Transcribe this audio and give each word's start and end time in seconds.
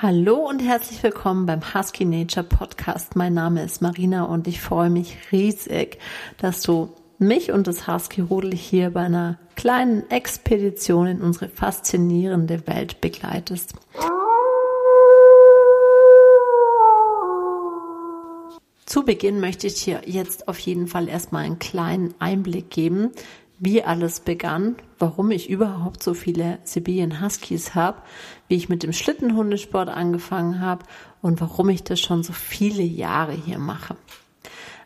Hallo 0.00 0.48
und 0.48 0.60
herzlich 0.60 1.02
willkommen 1.02 1.44
beim 1.44 1.74
Husky 1.74 2.04
Nature 2.04 2.46
Podcast. 2.46 3.16
Mein 3.16 3.34
Name 3.34 3.64
ist 3.64 3.82
Marina 3.82 4.26
und 4.26 4.46
ich 4.46 4.60
freue 4.60 4.90
mich 4.90 5.18
riesig, 5.32 5.98
dass 6.36 6.62
du 6.62 6.94
mich 7.18 7.50
und 7.50 7.66
das 7.66 7.88
Husky 7.88 8.20
Rudel 8.20 8.54
hier 8.54 8.90
bei 8.90 9.00
einer 9.00 9.40
kleinen 9.56 10.08
Expedition 10.08 11.08
in 11.08 11.20
unsere 11.20 11.48
faszinierende 11.48 12.64
Welt 12.68 13.00
begleitest. 13.00 13.74
Zu 18.86 19.02
Beginn 19.04 19.40
möchte 19.40 19.66
ich 19.66 19.82
dir 19.82 20.02
jetzt 20.06 20.46
auf 20.46 20.60
jeden 20.60 20.86
Fall 20.86 21.08
erstmal 21.08 21.44
einen 21.44 21.58
kleinen 21.58 22.14
Einblick 22.20 22.70
geben, 22.70 23.10
wie 23.60 23.82
alles 23.82 24.20
begann, 24.20 24.76
warum 24.98 25.30
ich 25.30 25.50
überhaupt 25.50 26.02
so 26.02 26.14
viele 26.14 26.58
Sibirien 26.64 27.20
Huskies 27.20 27.74
habe, 27.74 27.98
wie 28.46 28.56
ich 28.56 28.68
mit 28.68 28.82
dem 28.82 28.92
Schlittenhundesport 28.92 29.88
angefangen 29.88 30.60
habe 30.60 30.84
und 31.22 31.40
warum 31.40 31.68
ich 31.68 31.82
das 31.82 32.00
schon 32.00 32.22
so 32.22 32.32
viele 32.32 32.82
Jahre 32.82 33.32
hier 33.32 33.58
mache. 33.58 33.96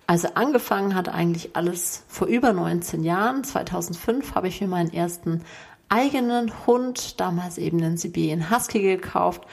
Also 0.06 0.28
angefangen 0.34 0.94
hat 0.94 1.08
eigentlich 1.08 1.54
alles 1.54 2.04
vor 2.08 2.26
über 2.26 2.52
19 2.52 3.04
Jahren. 3.04 3.44
2005 3.44 4.34
habe 4.34 4.48
ich 4.48 4.60
mir 4.60 4.68
meinen 4.68 4.92
ersten 4.92 5.42
eigenen 5.88 6.50
Hund, 6.66 7.20
damals 7.20 7.58
eben 7.58 7.78
den 7.78 7.96
Sibirien 7.96 8.50
Husky 8.50 8.80
gekauft 8.80 9.46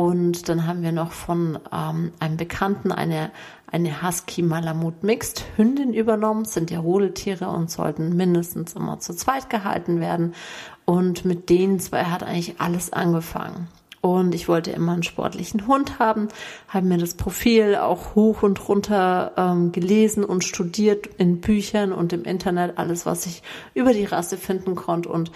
und 0.00 0.48
dann 0.48 0.66
haben 0.66 0.82
wir 0.82 0.92
noch 0.92 1.12
von 1.12 1.58
ähm, 1.70 2.12
einem 2.20 2.38
Bekannten 2.38 2.90
eine, 2.90 3.30
eine 3.70 4.02
Husky 4.02 4.40
Malamut 4.40 5.02
Mixed 5.02 5.44
Hündin 5.56 5.92
übernommen. 5.92 6.46
Sind 6.46 6.70
ja 6.70 6.80
Rudeltiere 6.80 7.50
und 7.50 7.70
sollten 7.70 8.16
mindestens 8.16 8.72
immer 8.72 8.98
zu 9.00 9.14
zweit 9.14 9.50
gehalten 9.50 10.00
werden. 10.00 10.34
Und 10.86 11.26
mit 11.26 11.50
denen 11.50 11.80
zwei 11.80 12.04
hat 12.04 12.22
eigentlich 12.22 12.62
alles 12.62 12.94
angefangen. 12.94 13.68
Und 14.00 14.34
ich 14.34 14.48
wollte 14.48 14.70
immer 14.70 14.92
einen 14.92 15.02
sportlichen 15.02 15.66
Hund 15.66 15.98
haben, 15.98 16.28
habe 16.68 16.86
mir 16.86 16.96
das 16.96 17.12
Profil 17.12 17.76
auch 17.76 18.14
hoch 18.14 18.42
und 18.42 18.70
runter 18.70 19.32
ähm, 19.36 19.70
gelesen 19.70 20.24
und 20.24 20.44
studiert 20.44 21.08
in 21.18 21.42
Büchern 21.42 21.92
und 21.92 22.14
im 22.14 22.24
Internet, 22.24 22.78
alles, 22.78 23.04
was 23.04 23.26
ich 23.26 23.42
über 23.74 23.92
die 23.92 24.06
Rasse 24.06 24.38
finden 24.38 24.76
konnte 24.76 25.10
und 25.10 25.30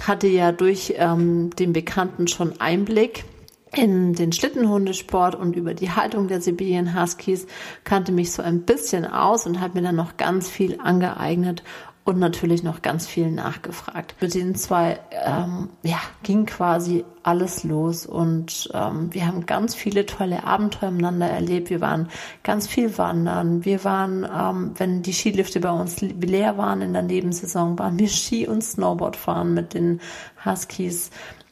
hatte 0.00 0.28
ja 0.28 0.50
durch 0.50 0.94
ähm, 0.96 1.50
den 1.58 1.74
Bekannten 1.74 2.26
schon 2.26 2.58
Einblick 2.58 3.26
in 3.74 4.14
den 4.14 4.32
Schlittenhundesport 4.32 5.34
und 5.34 5.56
über 5.56 5.74
die 5.74 5.90
Haltung 5.90 6.28
der 6.28 6.40
Sibirien 6.40 6.98
Huskies, 6.98 7.46
kannte 7.84 8.12
mich 8.12 8.32
so 8.32 8.42
ein 8.42 8.62
bisschen 8.62 9.04
aus 9.04 9.46
und 9.46 9.60
habe 9.60 9.74
mir 9.74 9.82
dann 9.86 9.96
noch 9.96 10.16
ganz 10.16 10.48
viel 10.48 10.80
angeeignet 10.80 11.62
und 12.08 12.18
natürlich 12.18 12.62
noch 12.62 12.80
ganz 12.80 13.06
viel 13.06 13.30
nachgefragt. 13.30 14.14
Mit 14.22 14.32
den 14.34 14.54
zwei 14.54 14.98
ähm, 15.10 15.68
ja, 15.82 16.00
ging 16.22 16.46
quasi 16.46 17.04
alles 17.22 17.64
los 17.64 18.06
und 18.06 18.70
ähm, 18.72 19.12
wir 19.12 19.26
haben 19.26 19.44
ganz 19.44 19.74
viele 19.74 20.06
tolle 20.06 20.44
Abenteuer 20.44 20.90
miteinander 20.90 21.26
erlebt. 21.28 21.68
Wir 21.68 21.82
waren 21.82 22.08
ganz 22.42 22.66
viel 22.66 22.96
wandern. 22.96 23.66
Wir 23.66 23.84
waren, 23.84 24.24
ähm, 24.24 24.72
wenn 24.78 25.02
die 25.02 25.12
Skilifte 25.12 25.60
bei 25.60 25.70
uns 25.70 26.00
leer 26.00 26.56
waren 26.56 26.80
in 26.80 26.94
der 26.94 27.02
Nebensaison, 27.02 27.78
waren 27.78 27.98
wir 27.98 28.08
Ski 28.08 28.48
und 28.48 28.64
Snowboard 28.64 29.16
fahren 29.16 29.52
mit 29.52 29.74
den 29.74 30.00
Huskies. 30.46 31.10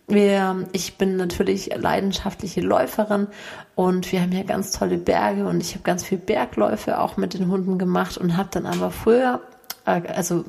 Wir, 0.08 0.68
ich 0.70 0.98
bin 0.98 1.16
natürlich 1.16 1.74
leidenschaftliche 1.74 2.60
Läuferin 2.60 3.26
und 3.74 4.12
wir 4.12 4.22
haben 4.22 4.30
hier 4.30 4.44
ganz 4.44 4.70
tolle 4.70 4.98
Berge 4.98 5.46
und 5.46 5.60
ich 5.60 5.72
habe 5.72 5.82
ganz 5.82 6.04
viel 6.04 6.18
Bergläufe 6.18 7.00
auch 7.00 7.16
mit 7.16 7.34
den 7.34 7.48
Hunden 7.50 7.76
gemacht 7.76 8.16
und 8.16 8.36
habe 8.36 8.48
dann 8.52 8.66
aber 8.66 8.92
früher, 8.92 9.40
äh, 9.84 10.02
also 10.06 10.44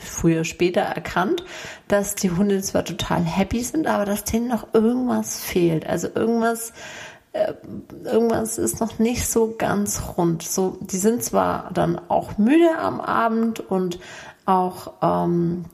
früher 0.00 0.44
später 0.44 0.82
erkannt, 0.82 1.44
dass 1.88 2.14
die 2.14 2.30
Hunde 2.30 2.62
zwar 2.62 2.84
total 2.84 3.24
happy 3.24 3.64
sind, 3.64 3.88
aber 3.88 4.04
dass 4.04 4.22
denen 4.22 4.46
noch 4.46 4.72
irgendwas 4.72 5.40
fehlt. 5.40 5.84
Also 5.84 6.08
irgendwas, 6.14 6.72
äh, 7.32 7.54
irgendwas 8.04 8.56
ist 8.56 8.80
noch 8.80 9.00
nicht 9.00 9.26
so 9.26 9.56
ganz 9.58 10.00
rund. 10.16 10.44
So, 10.44 10.78
die 10.80 10.98
sind 10.98 11.24
zwar 11.24 11.72
dann 11.72 12.00
auch 12.08 12.38
müde 12.38 12.78
am 12.78 13.00
Abend 13.00 13.58
und 13.58 13.98
auch 14.46 14.92
ähm, 15.02 15.64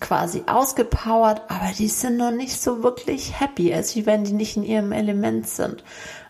quasi 0.00 0.44
ausgepowert, 0.46 1.42
aber 1.48 1.72
die 1.78 1.88
sind 1.88 2.16
noch 2.16 2.30
nicht 2.30 2.60
so 2.60 2.82
wirklich 2.82 3.38
happy, 3.38 3.72
als 3.72 3.94
wenn 4.06 4.24
die 4.24 4.32
nicht 4.32 4.56
in 4.56 4.64
ihrem 4.64 4.92
Element 4.92 5.46
sind. 5.46 5.84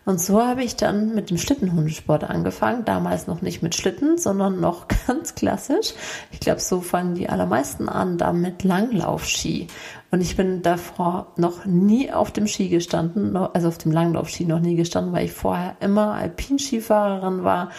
Und 0.07 0.21
so 0.21 0.43
habe 0.43 0.65
ich 0.65 0.77
dann 0.77 1.15
mit 1.15 1.31
dem 1.31 1.37
Schlittenhundesport 1.37 2.25
angefangen. 2.25 2.85
Damals 2.85 3.27
noch 3.27 3.43
nicht 3.43 3.63
mit 3.63 3.75
Schlitten, 3.75 4.19
sondern 4.19 4.59
noch 4.59 4.89
ganz 5.07 5.35
klassisch. 5.35 5.93
Ich 6.33 6.41
glaube, 6.41 6.61
so 6.61 6.81
fangen 6.81 7.15
die 7.15 7.29
allermeisten 7.29 7.89
an, 7.89 8.19
da 8.19 8.33
mit 8.33 8.65
Langlaufski. 8.65 9.69
Und 10.11 10.21
ich 10.23 10.37
bin 10.37 10.63
davor 10.63 11.33
noch 11.37 11.65
nie 11.67 12.11
auf 12.11 12.33
dem 12.33 12.49
Ski 12.49 12.69
gestanden, 12.69 13.37
also 13.37 13.69
auf 13.69 13.79
dem 13.79 13.93
Langlaufski 13.93 14.45
noch 14.45 14.59
nie 14.59 14.75
gestanden, 14.75 15.13
weil 15.13 15.27
ich 15.27 15.33
vorher 15.33 15.77
immer 15.81 16.15
Alpinskifahrerin 16.15 17.45
war 17.45 17.71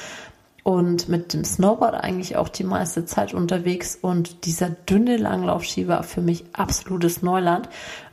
und 0.64 1.10
mit 1.10 1.34
dem 1.34 1.44
Snowboard 1.44 1.96
eigentlich 1.96 2.36
auch 2.36 2.50
die 2.50 2.64
meiste 2.64 3.06
Zeit 3.06 3.34
unterwegs 3.34 3.98
und 4.00 4.46
dieser 4.46 4.70
dünne 4.70 5.18
Langlaufski 5.18 5.88
war 5.88 6.04
für 6.04 6.22
mich 6.22 6.46
absolutes 6.54 7.24
Neuland. 7.24 7.68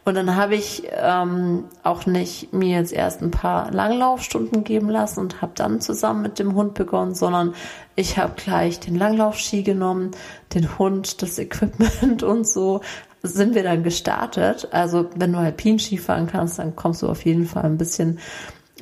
Und 0.07 0.15
dann 0.15 0.37
habe 0.37 0.55
ich 0.55 0.85
ähm, 0.93 1.65
auch 1.83 2.07
nicht 2.07 2.55
mir 2.55 2.79
jetzt 2.79 2.95
erst 2.95 3.21
ein 3.21 3.31
paar 3.31 3.71
Langlaufstunden 3.71 4.65
geben 4.65 4.89
lassen 4.89 5.21
und 5.21 5.43
habe 5.43 5.53
dann 5.55 5.83
zusammen 5.83 6.23
mit 6.23 6.39
dem 6.39 6.55
Hund 6.55 6.73
begonnen, 6.73 7.15
sondern 7.15 7.55
ich 7.95 8.17
habe 8.17 8.33
gleich 8.37 8.81
den 8.81 8.95
Langlaufski 8.95 9.63
genommen, 9.63 10.13
den 10.55 10.79
Hund, 10.79 11.21
das 11.21 11.39
Equipment 11.39 12.23
und 12.23 12.49
so 12.49 12.81
sind 13.23 13.55
wir 13.55 13.65
dann 13.65 13.83
gestartet. 13.83 14.69
Also 14.71 15.11
wenn 15.17 15.33
du 15.33 15.39
Alpinski 15.39 15.99
fahren 15.99 16.27
kannst, 16.27 16.59
dann 16.59 16.77
kommst 16.77 17.03
du 17.03 17.09
auf 17.09 17.27
jeden 17.27 17.45
Fall 17.45 17.65
ein 17.65 17.77
bisschen 17.77 18.19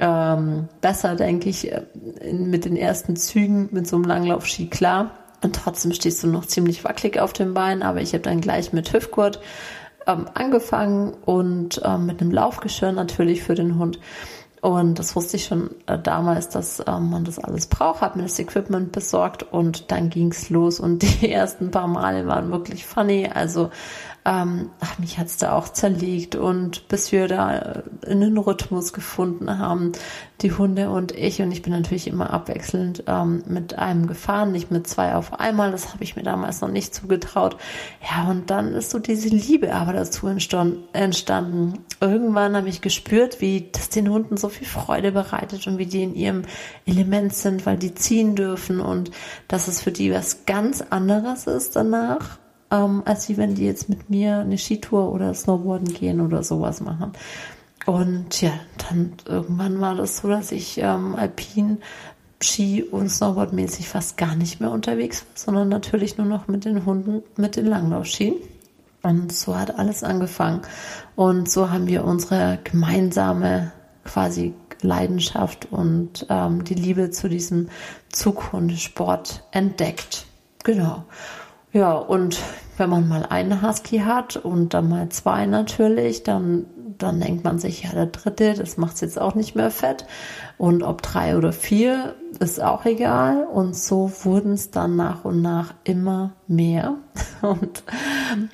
ähm, 0.01 0.69
besser, 0.81 1.17
denke 1.17 1.49
ich, 1.49 1.73
äh, 1.73 1.83
mit 2.33 2.65
den 2.65 2.77
ersten 2.77 3.17
Zügen 3.17 3.69
mit 3.73 3.87
so 3.87 3.97
einem 3.97 4.05
Langlaufski 4.05 4.69
klar. 4.69 5.13
Und 5.43 5.57
trotzdem 5.57 5.93
stehst 5.93 6.23
du 6.23 6.29
noch 6.29 6.47
ziemlich 6.47 6.85
wackelig 6.85 7.21
auf 7.21 7.33
dem 7.33 7.55
Bein, 7.55 7.83
aber 7.83 8.01
ich 8.01 8.13
habe 8.13 8.23
dann 8.23 8.41
gleich 8.41 8.73
mit 8.73 8.93
Hüftgurt 8.93 9.41
ähm, 10.07 10.27
angefangen 10.35 11.15
und 11.25 11.81
ähm, 11.85 12.07
mit 12.07 12.21
einem 12.21 12.31
Laufgeschirr 12.31 12.93
natürlich 12.93 13.43
für 13.43 13.55
den 13.55 13.79
Hund. 13.79 13.99
Und 14.63 14.99
das 14.99 15.15
wusste 15.15 15.37
ich 15.37 15.45
schon 15.45 15.71
äh, 15.87 15.99
damals, 15.99 16.49
dass 16.49 16.83
ähm, 16.87 17.11
man 17.11 17.25
das 17.25 17.39
alles 17.39 17.67
braucht, 17.67 18.01
habe 18.01 18.19
mir 18.19 18.25
das 18.25 18.39
Equipment 18.39 18.91
besorgt 18.91 19.43
und 19.43 19.91
dann 19.91 20.11
ging's 20.11 20.51
los. 20.51 20.81
Und 20.81 21.03
die 21.23 21.31
ersten 21.31 21.71
paar 21.71 21.89
Male 21.89 22.27
waren 22.27 22.51
wirklich 22.51 22.85
funny. 22.85 23.29
Also 23.33 23.71
ähm, 24.25 24.71
ach, 24.81 24.99
mich 24.99 25.19
hat's 25.19 25.37
da 25.37 25.53
auch 25.53 25.69
zerlegt 25.69 26.35
und 26.35 26.89
bis 26.89 27.13
wir 27.13 27.29
da 27.29 27.83
einen 28.05 28.37
Rhythmus 28.37 28.93
gefunden 28.93 29.59
haben, 29.59 29.93
die 30.43 30.53
Hunde 30.53 30.91
und 30.91 31.13
ich. 31.13 31.41
Und 31.41 31.53
ich 31.53 31.63
bin 31.63 31.73
natürlich 31.73 32.07
immer 32.07 32.31
abwechselnd 32.31 33.05
ähm, 33.07 33.43
mit 33.47 33.79
einem 33.79 34.07
gefahren, 34.07 34.53
nicht 34.53 34.71
mit 34.71 34.87
zwei 34.87 35.15
auf 35.15 35.41
einmal. 35.41 35.71
Das 35.71 35.93
habe 35.93 36.05
ich 36.05 36.17
mir 36.17 36.23
damals 36.23 36.61
noch 36.61 36.71
nicht 36.71 36.95
zugetraut. 36.95 37.57
Ja, 38.03 38.31
und 38.31 38.51
dann 38.51 38.75
ist 38.75 38.91
so 38.91 38.99
diese 38.99 39.29
Liebe 39.29 39.75
aber 39.75 39.93
dazu 39.93 40.27
entstanden. 40.29 41.79
Irgendwann 42.01 42.57
habe 42.57 42.69
ich 42.69 42.81
gespürt, 42.81 43.41
wie 43.41 43.69
das 43.73 43.89
den 43.89 44.11
Hunden 44.11 44.37
so 44.37 44.49
viel 44.49 44.67
Freude 44.67 45.13
bereitet 45.13 45.67
und 45.67 45.79
wie 45.79 45.87
die 45.87 46.03
in 46.03 46.15
ihrem 46.15 46.43
Element 46.85 47.35
sind, 47.35 47.65
weil 47.65 47.79
die 47.79 47.95
ziehen 47.95 48.35
dürfen 48.35 48.81
und 48.81 49.11
dass 49.49 49.69
es 49.69 49.81
für 49.81 49.93
die 49.93 50.13
was 50.13 50.45
ganz 50.45 50.83
anderes 50.83 51.47
ist 51.47 51.77
danach 51.77 52.39
ähm, 52.71 53.03
als 53.05 53.29
wie 53.29 53.37
wenn 53.37 53.55
die 53.55 53.65
jetzt 53.65 53.89
mit 53.89 54.11
mir 54.11 54.39
eine 54.39 54.59
Skitour 54.59 55.13
oder 55.13 55.33
Snowboarden 55.35 55.93
gehen 55.93 56.21
oder 56.21 56.43
sowas 56.43 56.81
machen. 56.81 57.13
Und 57.87 58.41
ja, 58.43 58.53
dann 58.89 59.13
irgendwann 59.27 59.81
war 59.81 59.95
das 59.95 60.19
so, 60.19 60.29
dass 60.29 60.53
ich 60.53 60.79
ähm, 60.79 61.15
Alpin, 61.15 61.79
Ski 62.43 62.83
und 62.83 63.09
Snowboardmäßig 63.09 63.89
fast 63.89 64.17
gar 64.17 64.35
nicht 64.35 64.61
mehr 64.61 64.71
unterwegs 64.71 65.21
war, 65.21 65.37
sondern 65.37 65.69
natürlich 65.69 66.19
nur 66.19 66.27
noch 66.27 66.49
mit 66.49 66.65
den 66.65 66.85
Hunden, 66.85 67.23
mit 67.37 67.57
den 67.57 67.67
Langlaufskien. 67.67 68.35
Und 69.03 69.33
so 69.33 69.57
hat 69.57 69.79
alles 69.79 70.03
angefangen. 70.03 70.63
Und 71.15 71.51
so 71.51 71.71
haben 71.71 71.87
wir 71.87 72.05
unsere 72.05 72.59
gemeinsame 72.65 73.73
quasi 74.05 74.53
Leidenschaft 74.83 75.71
und 75.71 76.27
ähm, 76.29 76.65
die 76.65 76.75
Liebe 76.75 77.11
zu 77.11 77.29
diesem 77.29 77.69
Zughundesport 78.11 79.45
entdeckt. 79.53 80.27
Genau. 80.65 81.05
Ja, 81.73 81.93
und 81.95 82.39
wenn 82.79 82.91
man 82.91 83.09
mal 83.09 83.25
einen 83.27 83.63
Husky 83.63 83.99
hat 83.99 84.37
und 84.37 84.75
dann 84.75 84.89
mal 84.89 85.09
zwei 85.11 85.47
natürlich, 85.47 86.23
dann, 86.23 86.67
dann 86.99 87.21
denkt 87.21 87.45
man 87.45 87.59
sich, 87.59 87.83
ja, 87.83 87.93
der 87.93 88.07
dritte, 88.07 88.55
das 88.55 88.77
macht 88.77 88.95
es 88.97 89.01
jetzt 89.01 89.21
auch 89.21 89.35
nicht 89.35 89.55
mehr 89.55 89.71
fett. 89.71 90.07
Und 90.59 90.83
ob 90.83 91.03
drei 91.03 91.37
oder 91.37 91.53
vier, 91.53 92.15
ist 92.39 92.63
auch 92.63 92.85
egal. 92.85 93.45
Und 93.45 93.77
so 93.77 94.11
wurden 94.23 94.53
es 94.53 94.71
dann 94.71 94.97
nach 94.97 95.25
und 95.25 95.43
nach 95.43 95.75
immer 95.85 96.33
mehr. 96.47 96.97
Und 97.43 97.83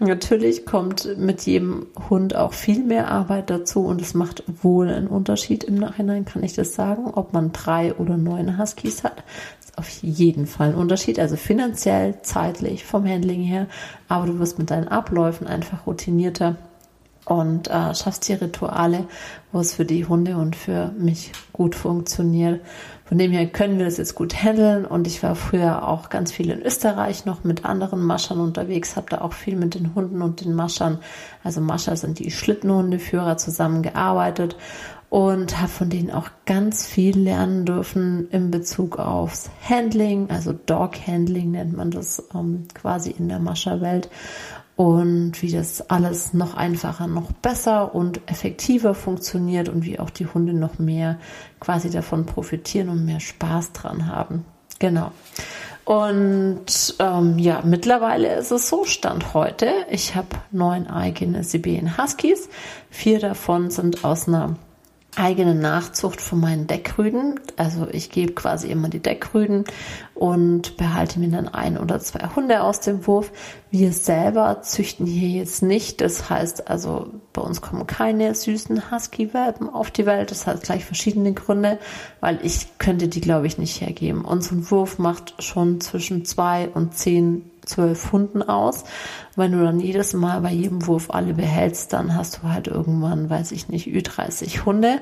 natürlich 0.00 0.66
kommt 0.66 1.16
mit 1.16 1.42
jedem 1.42 1.86
Hund 2.10 2.36
auch 2.36 2.52
viel 2.52 2.82
mehr 2.82 3.08
Arbeit 3.08 3.48
dazu 3.48 3.86
und 3.86 4.02
es 4.02 4.12
macht 4.12 4.42
wohl 4.62 4.88
einen 4.88 5.06
Unterschied 5.06 5.64
im 5.64 5.76
Nachhinein, 5.76 6.24
kann 6.24 6.42
ich 6.42 6.54
das 6.54 6.74
sagen, 6.74 7.06
ob 7.12 7.32
man 7.32 7.52
drei 7.52 7.94
oder 7.94 8.16
neun 8.16 8.58
Huskies 8.58 9.04
hat 9.04 9.22
auf 9.76 9.88
jeden 10.02 10.46
Fall 10.46 10.70
ein 10.70 10.74
Unterschied, 10.74 11.18
also 11.18 11.36
finanziell, 11.36 12.20
zeitlich, 12.22 12.84
vom 12.84 13.08
Handling 13.08 13.42
her, 13.42 13.66
aber 14.08 14.26
du 14.26 14.38
wirst 14.38 14.58
mit 14.58 14.70
deinen 14.70 14.88
Abläufen 14.88 15.46
einfach 15.46 15.86
routinierter 15.86 16.56
und 17.24 17.68
äh, 17.68 17.94
schaffst 17.94 18.28
dir 18.28 18.40
Rituale, 18.40 19.06
wo 19.52 19.60
es 19.60 19.74
für 19.74 19.84
die 19.84 20.06
Hunde 20.06 20.36
und 20.36 20.56
für 20.56 20.92
mich 20.98 21.32
gut 21.52 21.74
funktioniert. 21.74 22.60
Von 23.04 23.18
dem 23.18 23.30
her 23.30 23.46
können 23.46 23.78
wir 23.78 23.84
das 23.84 23.98
jetzt 23.98 24.14
gut 24.14 24.42
handeln 24.42 24.86
und 24.86 25.06
ich 25.06 25.22
war 25.22 25.34
früher 25.34 25.86
auch 25.86 26.08
ganz 26.08 26.32
viel 26.32 26.50
in 26.50 26.62
Österreich 26.62 27.26
noch 27.26 27.44
mit 27.44 27.64
anderen 27.64 28.02
Maschern 28.02 28.40
unterwegs, 28.40 28.96
habe 28.96 29.10
da 29.10 29.20
auch 29.20 29.34
viel 29.34 29.56
mit 29.56 29.74
den 29.74 29.94
Hunden 29.94 30.22
und 30.22 30.42
den 30.42 30.54
Maschern, 30.54 30.98
also 31.44 31.60
Mascher 31.60 31.96
sind 31.96 32.18
die 32.18 32.30
Schlittenhundeführer, 32.30 33.36
zusammengearbeitet 33.36 34.56
und 35.10 35.60
habe 35.60 35.68
von 35.68 35.90
denen 35.90 36.10
auch 36.10 36.30
ganz 36.46 36.86
viel 36.86 37.18
lernen 37.18 37.66
dürfen 37.66 38.30
in 38.30 38.50
Bezug 38.50 38.98
aufs 38.98 39.50
Handling, 39.68 40.30
also 40.30 40.54
Dog 40.54 40.96
Handling 41.06 41.50
nennt 41.50 41.76
man 41.76 41.90
das 41.90 42.24
ähm, 42.34 42.66
quasi 42.72 43.10
in 43.10 43.28
der 43.28 43.40
Mascherwelt 43.40 44.08
und 44.76 45.42
wie 45.42 45.52
das 45.52 45.90
alles 45.90 46.32
noch 46.32 46.54
einfacher, 46.54 47.06
noch 47.06 47.30
besser 47.32 47.94
und 47.94 48.20
effektiver 48.26 48.94
funktioniert 48.94 49.68
und 49.68 49.84
wie 49.84 49.98
auch 49.98 50.10
die 50.10 50.26
Hunde 50.26 50.54
noch 50.54 50.78
mehr 50.78 51.18
quasi 51.60 51.90
davon 51.90 52.26
profitieren 52.26 52.88
und 52.88 53.04
mehr 53.04 53.20
Spaß 53.20 53.72
dran 53.72 54.06
haben. 54.06 54.44
Genau. 54.78 55.12
Und 55.84 56.94
ähm, 57.00 57.38
ja, 57.38 57.60
mittlerweile 57.64 58.36
ist 58.36 58.52
es 58.52 58.68
so, 58.68 58.84
Stand 58.84 59.34
heute, 59.34 59.70
ich 59.90 60.14
habe 60.14 60.28
neun 60.52 60.86
eigene 60.86 61.44
Sibirien 61.44 61.98
Huskies. 61.98 62.48
Vier 62.88 63.18
davon 63.18 63.70
sind 63.70 64.04
aus 64.04 64.28
einer 64.28 64.56
eigene 65.14 65.54
Nachzucht 65.54 66.20
von 66.20 66.40
meinen 66.40 66.66
Deckrüden. 66.66 67.38
Also 67.56 67.86
ich 67.90 68.10
gebe 68.10 68.32
quasi 68.32 68.68
immer 68.68 68.88
die 68.88 69.02
Deckrüden 69.02 69.64
und 70.14 70.76
behalte 70.78 71.20
mir 71.20 71.28
dann 71.28 71.48
ein 71.48 71.76
oder 71.76 72.00
zwei 72.00 72.34
Hunde 72.34 72.62
aus 72.62 72.80
dem 72.80 73.06
Wurf. 73.06 73.30
Wir 73.70 73.92
selber 73.92 74.62
züchten 74.62 75.04
hier 75.04 75.28
jetzt 75.28 75.62
nicht. 75.62 76.00
Das 76.00 76.30
heißt 76.30 76.68
also, 76.68 77.10
bei 77.34 77.42
uns 77.42 77.60
kommen 77.60 77.86
keine 77.86 78.34
süßen 78.34 78.90
Husky-Welpen 78.90 79.68
auf 79.68 79.90
die 79.90 80.06
Welt. 80.06 80.30
Das 80.30 80.46
hat 80.46 80.62
gleich 80.62 80.84
verschiedene 80.84 81.34
Gründe, 81.34 81.78
weil 82.20 82.38
ich 82.42 82.78
könnte 82.78 83.08
die, 83.08 83.20
glaube 83.20 83.46
ich, 83.46 83.58
nicht 83.58 83.82
hergeben. 83.82 84.24
Unser 84.24 84.70
Wurf 84.70 84.98
macht 84.98 85.42
schon 85.42 85.80
zwischen 85.82 86.24
zwei 86.24 86.68
und 86.68 86.94
zehn 86.94 87.51
zwölf 87.64 88.12
Hunden 88.12 88.42
aus. 88.42 88.84
Wenn 89.36 89.52
du 89.52 89.62
dann 89.62 89.80
jedes 89.80 90.12
Mal 90.12 90.40
bei 90.40 90.52
jedem 90.52 90.86
Wurf 90.86 91.10
alle 91.10 91.34
behältst, 91.34 91.92
dann 91.92 92.14
hast 92.14 92.38
du 92.38 92.48
halt 92.48 92.68
irgendwann, 92.68 93.30
weiß 93.30 93.52
ich 93.52 93.68
nicht, 93.68 93.86
Ü30 93.88 94.64
Hunde. 94.64 95.00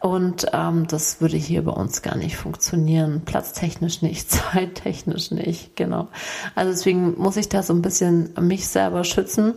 Und 0.00 0.46
ähm, 0.52 0.86
das 0.86 1.20
würde 1.20 1.36
hier 1.36 1.64
bei 1.64 1.72
uns 1.72 2.02
gar 2.02 2.16
nicht 2.16 2.36
funktionieren. 2.36 3.22
Platztechnisch 3.24 4.02
nicht, 4.02 4.30
zeittechnisch 4.52 5.30
nicht, 5.30 5.76
genau. 5.76 6.08
Also 6.54 6.70
deswegen 6.70 7.18
muss 7.18 7.36
ich 7.36 7.48
da 7.48 7.62
so 7.62 7.74
ein 7.74 7.82
bisschen 7.82 8.32
mich 8.40 8.68
selber 8.68 9.04
schützen 9.04 9.54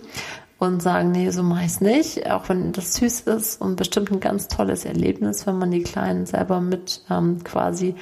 und 0.57 0.81
sagen, 0.81 1.12
nee, 1.12 1.30
so 1.30 1.44
mache 1.44 1.66
ich 1.66 1.81
nicht. 1.81 2.30
Auch 2.30 2.50
wenn 2.50 2.72
das 2.74 2.96
süß 2.96 3.22
ist 3.22 3.62
und 3.62 3.75
bestimmt 3.75 4.12
ein 4.12 4.19
ganz 4.19 4.48
tolles 4.48 4.86
Erlebnis, 4.86 5.48
wenn 5.48 5.57
man 5.57 5.72
die 5.72 5.84
Kleinen 5.84 6.25
selber 6.25 6.62
mit 6.62 7.01
ähm, 7.10 7.44
quasi 7.44 7.96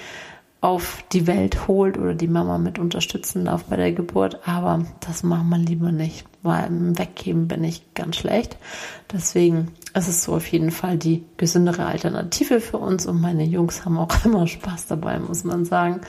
auf 0.59 1.03
die 1.11 1.27
Welt 1.27 1.67
holt 1.67 1.97
oder 1.97 2.15
die 2.15 2.27
Mama 2.27 2.57
mit 2.57 2.79
unterstützen 2.79 3.45
darf 3.45 3.65
bei 3.65 3.75
der 3.75 3.91
Geburt. 3.91 4.39
Aber 4.47 4.85
das 5.01 5.21
machen 5.21 5.49
wir 5.49 5.59
lieber 5.59 5.91
nicht, 5.91 6.25
weil 6.41 6.67
im 6.67 6.97
Weggeben 6.97 7.47
bin 7.47 7.63
ich 7.63 7.93
ganz 7.93 8.15
schlecht. 8.15 8.57
Deswegen 9.11 9.71
ist 9.93 10.07
es 10.07 10.23
so 10.23 10.35
auf 10.35 10.47
jeden 10.47 10.71
Fall 10.71 10.97
die 10.97 11.23
gesündere 11.37 11.85
Alternative 11.85 12.59
für 12.59 12.77
uns 12.77 13.05
und 13.05 13.21
meine 13.21 13.43
Jungs 13.43 13.85
haben 13.85 13.97
auch 13.97 14.13
immer 14.25 14.47
Spaß 14.47 14.87
dabei, 14.87 15.19
muss 15.19 15.43
man 15.43 15.63
sagen. 15.63 16.01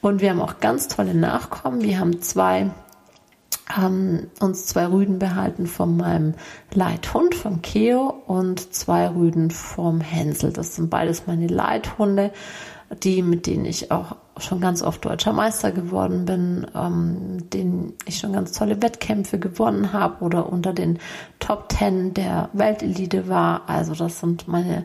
Und 0.00 0.20
wir 0.20 0.30
haben 0.30 0.40
auch 0.40 0.58
ganz 0.58 0.88
tolle 0.88 1.14
Nachkommen. 1.14 1.82
Wir 1.82 2.00
haben 2.00 2.20
zwei 2.22 2.70
haben 3.68 4.30
uns 4.40 4.66
zwei 4.66 4.86
Rüden 4.86 5.18
behalten 5.18 5.66
von 5.66 5.96
meinem 5.96 6.34
Leithund, 6.74 7.34
von 7.34 7.62
Keo, 7.62 8.12
und 8.26 8.74
zwei 8.74 9.08
Rüden 9.08 9.50
vom 9.50 10.00
Hänsel. 10.00 10.52
Das 10.52 10.74
sind 10.74 10.90
beides 10.90 11.26
meine 11.26 11.46
Leithunde 11.46 12.32
die, 13.02 13.22
mit 13.22 13.46
denen 13.46 13.64
ich 13.64 13.90
auch 13.90 14.16
schon 14.38 14.60
ganz 14.60 14.82
oft 14.82 15.04
deutscher 15.04 15.32
Meister 15.32 15.72
geworden 15.72 16.24
bin, 16.24 16.66
ähm, 16.74 17.50
denen 17.50 17.94
ich 18.06 18.18
schon 18.18 18.32
ganz 18.32 18.52
tolle 18.52 18.80
Wettkämpfe 18.82 19.38
gewonnen 19.38 19.92
habe 19.92 20.24
oder 20.24 20.50
unter 20.50 20.72
den 20.72 20.98
Top 21.38 21.68
Ten 21.68 22.14
der 22.14 22.48
Weltelite 22.52 23.28
war. 23.28 23.68
Also 23.68 23.94
das 23.94 24.20
sind 24.20 24.48
meine 24.48 24.84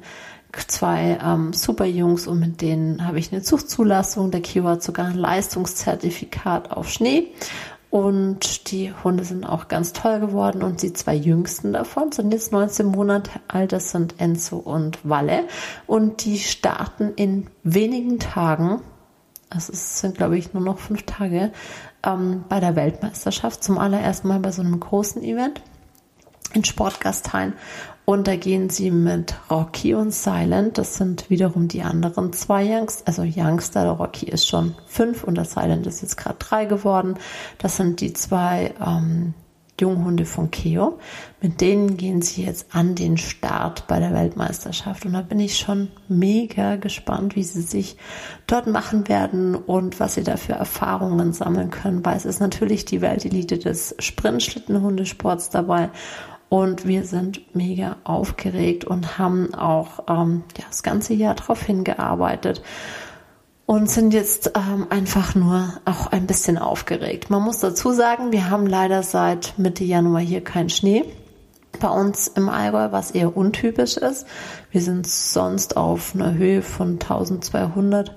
zwei 0.68 1.19
ähm, 1.24 1.54
super 1.54 1.86
Jungs 1.86 2.27
und 2.27 2.39
mit 2.39 2.62
denen 2.62 3.06
habe 3.06 3.19
ich 3.19 3.31
eine 3.31 3.42
Zuchtzulassung. 3.42 4.31
Der 4.31 4.42
hat 4.42 4.83
sogar 4.83 5.07
ein 5.07 5.18
Leistungszertifikat 5.18 6.71
auf 6.71 6.89
Schnee 6.89 7.27
und 7.89 8.69
die 8.72 8.94
Hunde 9.04 9.24
sind 9.24 9.45
auch 9.45 9.68
ganz 9.68 9.94
toll 9.94 10.19
geworden. 10.19 10.62
Und 10.62 10.81
die 10.81 10.94
zwei 10.94 11.16
jüngsten 11.16 11.74
davon 11.74 12.12
sind 12.12 12.34
jetzt 12.34 12.51
19 12.51 12.86
Monate 12.86 13.31
alt, 13.48 13.72
das 13.72 13.92
sind 13.92 14.16
Enzo 14.19 14.57
und 14.57 15.07
Walle. 15.07 15.45
Und 15.86 16.25
die 16.25 16.39
starten 16.39 17.13
in 17.16 17.48
wenigen 17.63 18.19
Tagen, 18.19 18.81
also 19.50 19.72
es 19.72 20.00
sind 20.00 20.18
glaube 20.18 20.38
ich 20.38 20.54
nur 20.54 20.63
noch 20.63 20.80
fünf 20.80 21.04
Tage, 21.04 21.51
ähm, 22.04 22.44
bei 22.50 22.60
der 22.60 22.75
Weltmeisterschaft. 22.75 23.63
Zum 23.63 23.78
allerersten 23.78 24.28
Mal 24.28 24.40
bei 24.40 24.51
so 24.51 24.62
einem 24.62 24.80
großen 24.80 25.24
Event 25.24 25.62
in 26.53 26.63
Sportgastein 26.63 27.53
und 28.09 28.25
da 28.25 28.38
gehen 28.38 28.69
sie 28.69 28.89
mit 28.89 29.35
Rocky 29.51 29.94
und 29.94 30.13
Silent. 30.13 30.77
Das 30.77 30.95
sind 30.95 31.29
wiederum 31.29 31.67
die 31.67 31.81
anderen 31.81 32.31
zwei 32.31 32.63
Youngster. 32.63 33.05
Also 33.05 33.23
Youngster, 33.23 33.83
der 33.83 33.91
Rocky 33.91 34.27
ist 34.27 34.47
schon 34.47 34.75
fünf 34.85 35.25
und 35.25 35.35
der 35.35 35.44
Silent 35.44 35.85
ist 35.88 36.01
jetzt 36.01 36.15
gerade 36.15 36.38
drei 36.39 36.63
geworden. 36.63 37.15
Das 37.57 37.75
sind 37.75 37.99
die 37.99 38.13
zwei 38.13 38.73
ähm, 38.79 39.33
Junghunde 39.77 40.23
von 40.23 40.51
Keo. 40.51 40.99
Mit 41.41 41.59
denen 41.59 41.97
gehen 41.97 42.21
sie 42.21 42.45
jetzt 42.45 42.73
an 42.73 42.95
den 42.95 43.17
Start 43.17 43.88
bei 43.88 43.99
der 43.99 44.13
Weltmeisterschaft. 44.13 45.05
Und 45.05 45.11
da 45.11 45.21
bin 45.21 45.41
ich 45.41 45.57
schon 45.57 45.89
mega 46.07 46.77
gespannt, 46.77 47.35
wie 47.35 47.44
sie 47.44 47.61
sich 47.61 47.97
dort 48.47 48.67
machen 48.67 49.09
werden 49.09 49.53
und 49.53 49.99
was 49.99 50.13
sie 50.13 50.23
da 50.23 50.38
für 50.38 50.53
Erfahrungen 50.53 51.33
sammeln 51.33 51.71
können, 51.71 52.05
weil 52.05 52.15
es 52.15 52.23
ist 52.23 52.39
natürlich 52.39 52.85
die 52.85 53.01
Weltelite 53.01 53.57
des 53.57 53.95
Sprintschlittenhundesports 53.99 55.49
dabei. 55.49 55.89
Und 56.49 56.88
wir 56.88 57.03
sind 57.03 57.55
mega 57.55 57.97
aufgeregt 58.03 58.85
und 58.85 59.17
haben 59.17 59.53
auch 59.53 60.03
ähm, 60.07 60.44
ja, 60.57 60.63
das 60.67 60.81
ganze 60.81 61.13
Jahr 61.13 61.35
darauf 61.35 61.61
hingearbeitet 61.63 62.61
und 63.65 63.89
sind 63.89 64.13
jetzt 64.13 64.53
ähm, 64.55 64.88
einfach 64.89 65.35
nur 65.35 65.73
auch 65.83 66.07
ein 66.07 66.25
bisschen 66.25 66.57
aufgeregt. 66.57 67.29
Man 67.29 67.44
muss 67.44 67.59
dazu 67.59 67.91
sagen, 67.91 68.31
wir 68.31 68.49
haben 68.49 68.65
leider 68.65 69.03
seit 69.03 69.55
Mitte 69.57 69.83
Januar 69.83 70.21
hier 70.21 70.41
keinen 70.41 70.69
Schnee 70.69 71.04
bei 71.80 71.89
uns 71.89 72.27
im 72.27 72.49
Allgäu, 72.49 72.92
was 72.92 73.11
eher 73.11 73.35
untypisch 73.35 73.97
ist. 73.97 74.25
Wir 74.71 74.81
sind 74.81 75.06
sonst 75.06 75.75
auf 75.77 76.16
einer 76.16 76.33
Höhe 76.33 76.61
von 76.61 76.94
1200 76.94 78.17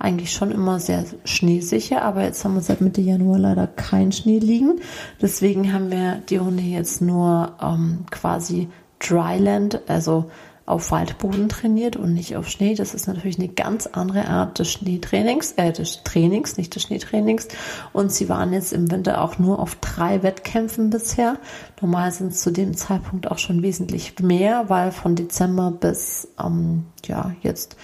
eigentlich 0.00 0.32
schon 0.32 0.50
immer 0.50 0.80
sehr 0.80 1.04
schneesicher, 1.24 2.02
aber 2.02 2.24
jetzt 2.24 2.44
haben 2.44 2.54
wir 2.54 2.62
seit 2.62 2.80
Mitte 2.80 3.00
Januar 3.00 3.38
leider 3.38 3.66
kein 3.66 4.12
Schnee 4.12 4.38
liegen. 4.38 4.80
Deswegen 5.20 5.72
haben 5.72 5.90
wir 5.90 6.22
die 6.28 6.40
Hunde 6.40 6.62
jetzt 6.62 7.02
nur 7.02 7.52
ähm, 7.62 8.06
quasi 8.10 8.68
Dryland, 8.98 9.80
also 9.88 10.30
auf 10.70 10.92
Waldboden 10.92 11.48
trainiert 11.48 11.96
und 11.96 12.14
nicht 12.14 12.36
auf 12.36 12.48
Schnee. 12.48 12.74
Das 12.74 12.94
ist 12.94 13.08
natürlich 13.08 13.38
eine 13.38 13.48
ganz 13.48 13.86
andere 13.86 14.26
Art 14.26 14.58
des 14.58 14.70
Schneetrainings, 14.70 15.52
äh, 15.52 15.72
des 15.72 16.04
Trainings, 16.04 16.56
nicht 16.56 16.74
des 16.74 16.84
Schneetrainings. 16.84 17.48
Und 17.92 18.12
sie 18.12 18.28
waren 18.28 18.52
jetzt 18.52 18.72
im 18.72 18.90
Winter 18.90 19.20
auch 19.20 19.38
nur 19.38 19.58
auf 19.58 19.74
drei 19.76 20.22
Wettkämpfen 20.22 20.88
bisher. 20.90 21.38
Normal 21.80 22.12
sind 22.12 22.32
es 22.32 22.40
zu 22.40 22.52
dem 22.52 22.76
Zeitpunkt 22.76 23.30
auch 23.30 23.38
schon 23.38 23.62
wesentlich 23.62 24.14
mehr, 24.20 24.68
weil 24.68 24.92
von 24.92 25.16
Dezember 25.16 25.72
bis 25.72 26.28
ähm, 26.42 26.84
ja 27.04 27.32
jetzt 27.42 27.76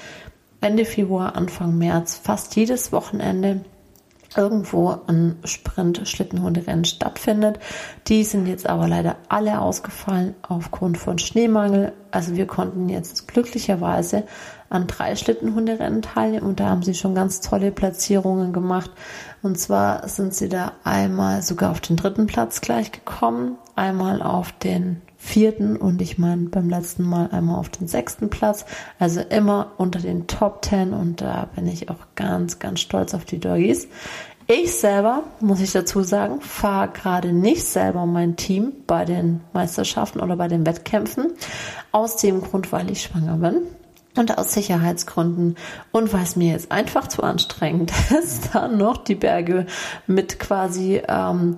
Ende 0.61 0.85
Februar, 0.85 1.37
Anfang 1.37 1.77
März 1.79 2.17
fast 2.17 2.57
jedes 2.57 2.93
Wochenende 2.93 3.65
irgendwo 4.37 4.99
ein 5.07 5.37
Sprint-Schlittenhunderennen 5.45 6.85
stattfindet. 6.85 7.59
Die 8.09 8.25
sind 8.25 8.47
jetzt 8.47 8.69
aber 8.69 8.89
leider 8.89 9.17
alle 9.29 9.61
ausgefallen 9.61 10.35
aufgrund 10.43 10.99
von 10.99 11.19
Schneemangel. 11.19 11.93
Also 12.11 12.37
wir 12.37 12.47
konnten 12.47 12.89
jetzt 12.89 13.29
glücklicherweise 13.29 14.25
an 14.69 14.87
drei 14.87 15.15
Schlittenhunderennen 15.15 16.03
teilnehmen 16.03 16.47
und 16.47 16.61
da 16.61 16.69
haben 16.69 16.83
sie 16.83 16.95
schon 16.95 17.15
ganz 17.15 17.41
tolle 17.41 17.71
Platzierungen 17.71 18.53
gemacht. 18.53 18.91
Und 19.43 19.59
zwar 19.59 20.09
sind 20.09 20.35
sie 20.35 20.49
da 20.49 20.73
einmal 20.85 21.43
sogar 21.43 21.71
auf 21.71 21.81
den 21.81 21.97
dritten 21.97 22.27
Platz 22.27 22.61
gleich 22.61 22.93
gekommen, 22.93 23.59
einmal 23.75 24.23
auf 24.23 24.53
den 24.53 25.03
vierten 25.17 25.77
und 25.77 26.03
ich 26.03 26.19
meine 26.19 26.49
beim 26.49 26.69
letzten 26.69 27.03
Mal 27.03 27.31
einmal 27.31 27.59
auf 27.59 27.69
den 27.69 27.89
sechsten 27.89 28.31
Platz. 28.31 28.65
Also 28.99 29.21
immer 29.21 29.73
unter 29.79 29.99
den 29.99 30.27
Top 30.27 30.63
Ten 30.63 30.93
und 30.93 31.21
da 31.21 31.49
bin 31.55 31.67
ich 31.67 31.89
auch 31.91 32.07
ganz, 32.15 32.59
ganz 32.59 32.81
stolz 32.81 33.15
auf 33.15 33.25
die 33.25 33.41
Doggies. 33.41 33.89
Ich 34.49 34.77
selber, 34.77 35.25
muss 35.41 35.61
ich 35.61 35.73
dazu 35.73 36.05
sagen, 36.05 36.41
fahre 36.41 36.91
gerade 36.91 37.33
nicht 37.33 37.65
selber 37.65 38.07
mein 38.07 38.37
Team 38.37 38.73
bei 38.87 39.05
den 39.05 39.41
Meisterschaften 39.53 40.21
oder 40.21 40.37
bei 40.37 40.47
den 40.47 40.65
Wettkämpfen. 40.65 41.33
Aus 41.91 42.17
dem 42.19 42.41
Grund, 42.41 42.71
weil 42.71 42.89
ich 42.91 43.03
schwanger 43.03 43.39
bin. 43.39 43.63
Und 44.17 44.39
aus 44.39 44.53
Sicherheitsgründen. 44.53 45.57
Und 45.93 46.13
weil 46.13 46.23
es 46.23 46.37
mir 46.37 46.53
jetzt 46.53 46.73
einfach 46.73 47.07
zu 47.09 47.23
anstrengend 47.23 47.93
ist, 48.23 48.55
dann 48.55 48.79
noch 48.79 48.99
die 48.99 49.15
Berge 49.15 49.67
mit 50.07 50.39
quasi 50.39 51.03
ähm, 51.07 51.57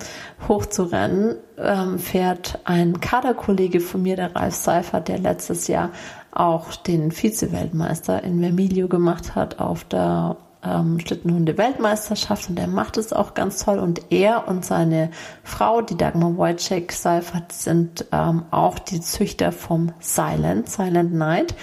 hochzurennen, 0.48 1.36
ähm, 1.56 1.98
fährt 1.98 2.58
ein 2.64 3.00
Kaderkollege 3.00 3.80
von 3.80 4.02
mir, 4.02 4.16
der 4.16 4.34
Ralf 4.34 4.54
Seifert, 4.54 5.08
der 5.08 5.18
letztes 5.18 5.68
Jahr 5.68 5.90
auch 6.32 6.74
den 6.74 7.10
Vize-Weltmeister 7.10 8.22
in 8.22 8.40
Vermilio 8.40 8.88
gemacht 8.88 9.34
hat 9.34 9.58
auf 9.58 9.84
der 9.84 10.36
ähm, 10.62 10.98
Schlittenhunde-Weltmeisterschaft. 11.00 12.48
Und 12.48 12.56
der 12.56 12.66
macht 12.66 12.96
es 12.96 13.12
auch 13.12 13.34
ganz 13.34 13.64
toll. 13.64 13.78
Und 13.78 14.10
er 14.10 14.48
und 14.48 14.64
seine 14.64 15.10
Frau, 15.42 15.80
die 15.80 15.96
Dagmar 15.96 16.36
Wojciech 16.36 16.92
Seifert, 16.92 17.52
sind 17.52 18.06
ähm, 18.12 18.44
auch 18.50 18.78
die 18.78 19.00
Züchter 19.00 19.52
vom 19.52 19.92
Silent, 20.00 20.68
Silent 20.68 21.14
Night 21.14 21.54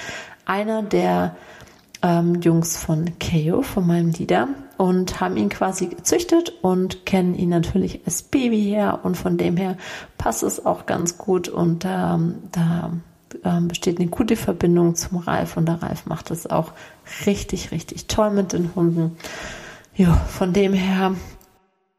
einer 0.46 0.84
der 0.84 1.36
ähm, 2.02 2.42
Jungs 2.42 2.78
von 2.78 3.18
Keo, 3.20 3.62
von 3.62 3.88
meinem 3.88 4.12
Lieder, 4.12 4.48
und 4.78 5.20
haben 5.22 5.38
ihn 5.38 5.50
quasi 5.50 5.88
gezüchtet 5.88 6.54
und 6.62 7.06
kennen 7.06 7.36
ihn 7.36 7.50
natürlich 7.50 8.02
als 8.06 8.24
Baby 8.24 8.62
her 8.62 9.00
und 9.04 9.16
von 9.16 9.38
dem 9.38 9.58
her 9.58 9.78
passt 10.18 10.44
es 10.44 10.66
auch 10.66 10.86
ganz 10.86 11.18
gut 11.18 11.48
und 11.48 11.86
ähm, 11.88 12.36
da 12.52 12.92
ähm, 13.44 13.68
besteht 13.68 14.00
eine 14.00 14.10
gute 14.10 14.36
Verbindung 14.36 14.96
zum 14.96 15.20
Ralf 15.20 15.58
und 15.58 15.68
der 15.68 15.82
Ralf 15.82 16.06
macht 16.06 16.32
es 16.32 16.48
auch 16.48 16.74
richtig, 17.26 17.72
richtig 17.72 18.08
toll 18.08 18.32
mit 18.32 18.54
den 18.54 18.76
Hunden. 18.76 19.18
Ja, 19.96 20.14
von 20.14 20.52
dem 20.52 20.74
her 20.74 21.16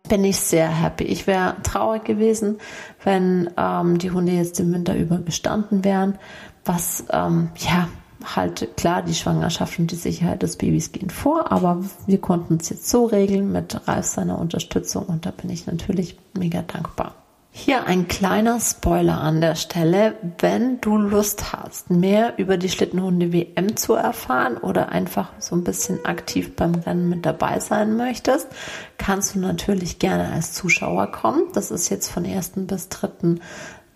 bin 0.09 0.25
ich 0.25 0.39
sehr 0.39 0.69
happy. 0.69 1.05
Ich 1.05 1.27
wäre 1.27 1.57
traurig 1.63 2.05
gewesen, 2.05 2.59
wenn 3.03 3.51
ähm, 3.57 3.99
die 3.99 4.11
Hunde 4.11 4.33
jetzt 4.33 4.61
im 4.61 4.73
Winter 4.73 4.95
über 4.95 5.19
gestanden 5.19 5.83
wären, 5.83 6.19
was 6.65 7.05
ähm, 7.11 7.51
ja 7.57 7.89
halt 8.25 8.77
klar, 8.77 9.03
die 9.03 9.15
Schwangerschaft 9.15 9.79
und 9.79 9.91
die 9.91 9.97
Sicherheit 9.97 10.43
des 10.43 10.57
Babys 10.57 10.93
gehen 10.93 11.11
vor, 11.11 11.53
aber 11.53 11.85
wir 12.07 12.21
konnten 12.21 12.59
es 12.61 12.69
jetzt 12.69 12.89
so 12.89 13.07
regeln 13.07 13.53
mit 13.53 13.87
Ralf 13.87 14.07
seiner 14.07 14.39
Unterstützung 14.39 15.05
und 15.07 15.27
da 15.27 15.31
bin 15.31 15.51
ich 15.51 15.67
natürlich 15.67 16.19
mega 16.35 16.63
dankbar. 16.63 17.15
Hier 17.59 17.87
ein 17.87 18.07
kleiner 18.07 18.61
Spoiler 18.61 19.19
an 19.19 19.41
der 19.41 19.55
Stelle. 19.55 20.17
Wenn 20.39 20.79
du 20.83 20.99
Lust 20.99 21.55
hast, 21.55 21.91
mehr 21.91 22.35
über 22.37 22.59
die 22.59 22.69
Schlittenhunde 22.69 23.33
WM 23.33 23.77
zu 23.77 23.95
erfahren 23.95 24.59
oder 24.59 24.91
einfach 24.91 25.31
so 25.39 25.57
ein 25.57 25.65
bisschen 25.65 26.05
aktiv 26.05 26.55
beim 26.55 26.75
Rennen 26.75 27.09
mit 27.09 27.25
dabei 27.25 27.59
sein 27.59 27.97
möchtest, 27.97 28.49
kannst 28.99 29.35
du 29.35 29.39
natürlich 29.39 29.99
gerne 29.99 30.31
als 30.31 30.53
Zuschauer 30.53 31.11
kommen. 31.11 31.45
Das 31.55 31.71
ist 31.71 31.89
jetzt 31.89 32.09
von 32.09 32.27
1. 32.27 32.53
bis 32.57 32.91
3. 32.91 33.37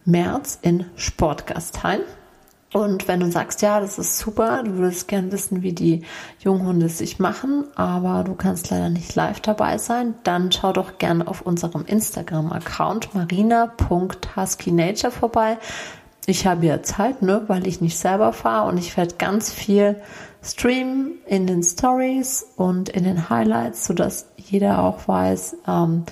März 0.06 0.58
in 0.62 0.86
Sportgastheim. 0.96 2.00
Und 2.72 3.08
wenn 3.08 3.18
du 3.18 3.30
sagst, 3.30 3.62
ja, 3.62 3.80
das 3.80 3.98
ist 3.98 4.18
super, 4.18 4.62
du 4.62 4.76
würdest 4.76 5.08
gern 5.08 5.32
wissen, 5.32 5.62
wie 5.62 5.72
die 5.72 6.04
Junghunde 6.38 6.88
sich 6.88 7.18
machen, 7.18 7.64
aber 7.74 8.22
du 8.22 8.34
kannst 8.34 8.70
leider 8.70 8.90
nicht 8.90 9.16
live 9.16 9.40
dabei 9.40 9.76
sein, 9.78 10.14
dann 10.22 10.52
schau 10.52 10.72
doch 10.72 10.98
gern 10.98 11.20
auf 11.22 11.42
unserem 11.42 11.84
Instagram-Account 11.84 13.12
marina.huskynature 13.12 15.10
vorbei. 15.10 15.58
Ich 16.26 16.46
habe 16.46 16.64
ja 16.66 16.80
Zeit, 16.82 17.22
ne, 17.22 17.42
weil 17.48 17.66
ich 17.66 17.80
nicht 17.80 17.98
selber 17.98 18.32
fahre 18.32 18.68
und 18.68 18.78
ich 18.78 18.96
werde 18.96 19.16
ganz 19.16 19.52
viel 19.52 20.00
streamen 20.40 21.14
in 21.26 21.48
den 21.48 21.64
Stories 21.64 22.46
und 22.56 22.88
in 22.88 23.02
den 23.02 23.28
Highlights, 23.28 23.84
sodass 23.86 24.26
jeder 24.36 24.84
auch 24.84 25.08
weiß, 25.08 25.56
ähm, 25.66 26.04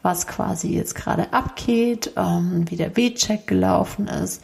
was 0.00 0.26
quasi 0.26 0.74
jetzt 0.74 0.94
gerade 0.94 1.30
abgeht, 1.34 2.12
ähm, 2.16 2.64
wie 2.70 2.76
der 2.76 2.96
W-Check 2.96 3.46
gelaufen 3.46 4.08
ist 4.08 4.42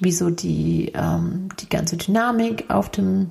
wie 0.00 0.12
so 0.12 0.30
die, 0.30 0.92
ähm, 0.94 1.48
die 1.60 1.68
ganze 1.68 1.96
Dynamik 1.96 2.70
auf 2.70 2.90
dem 2.90 3.30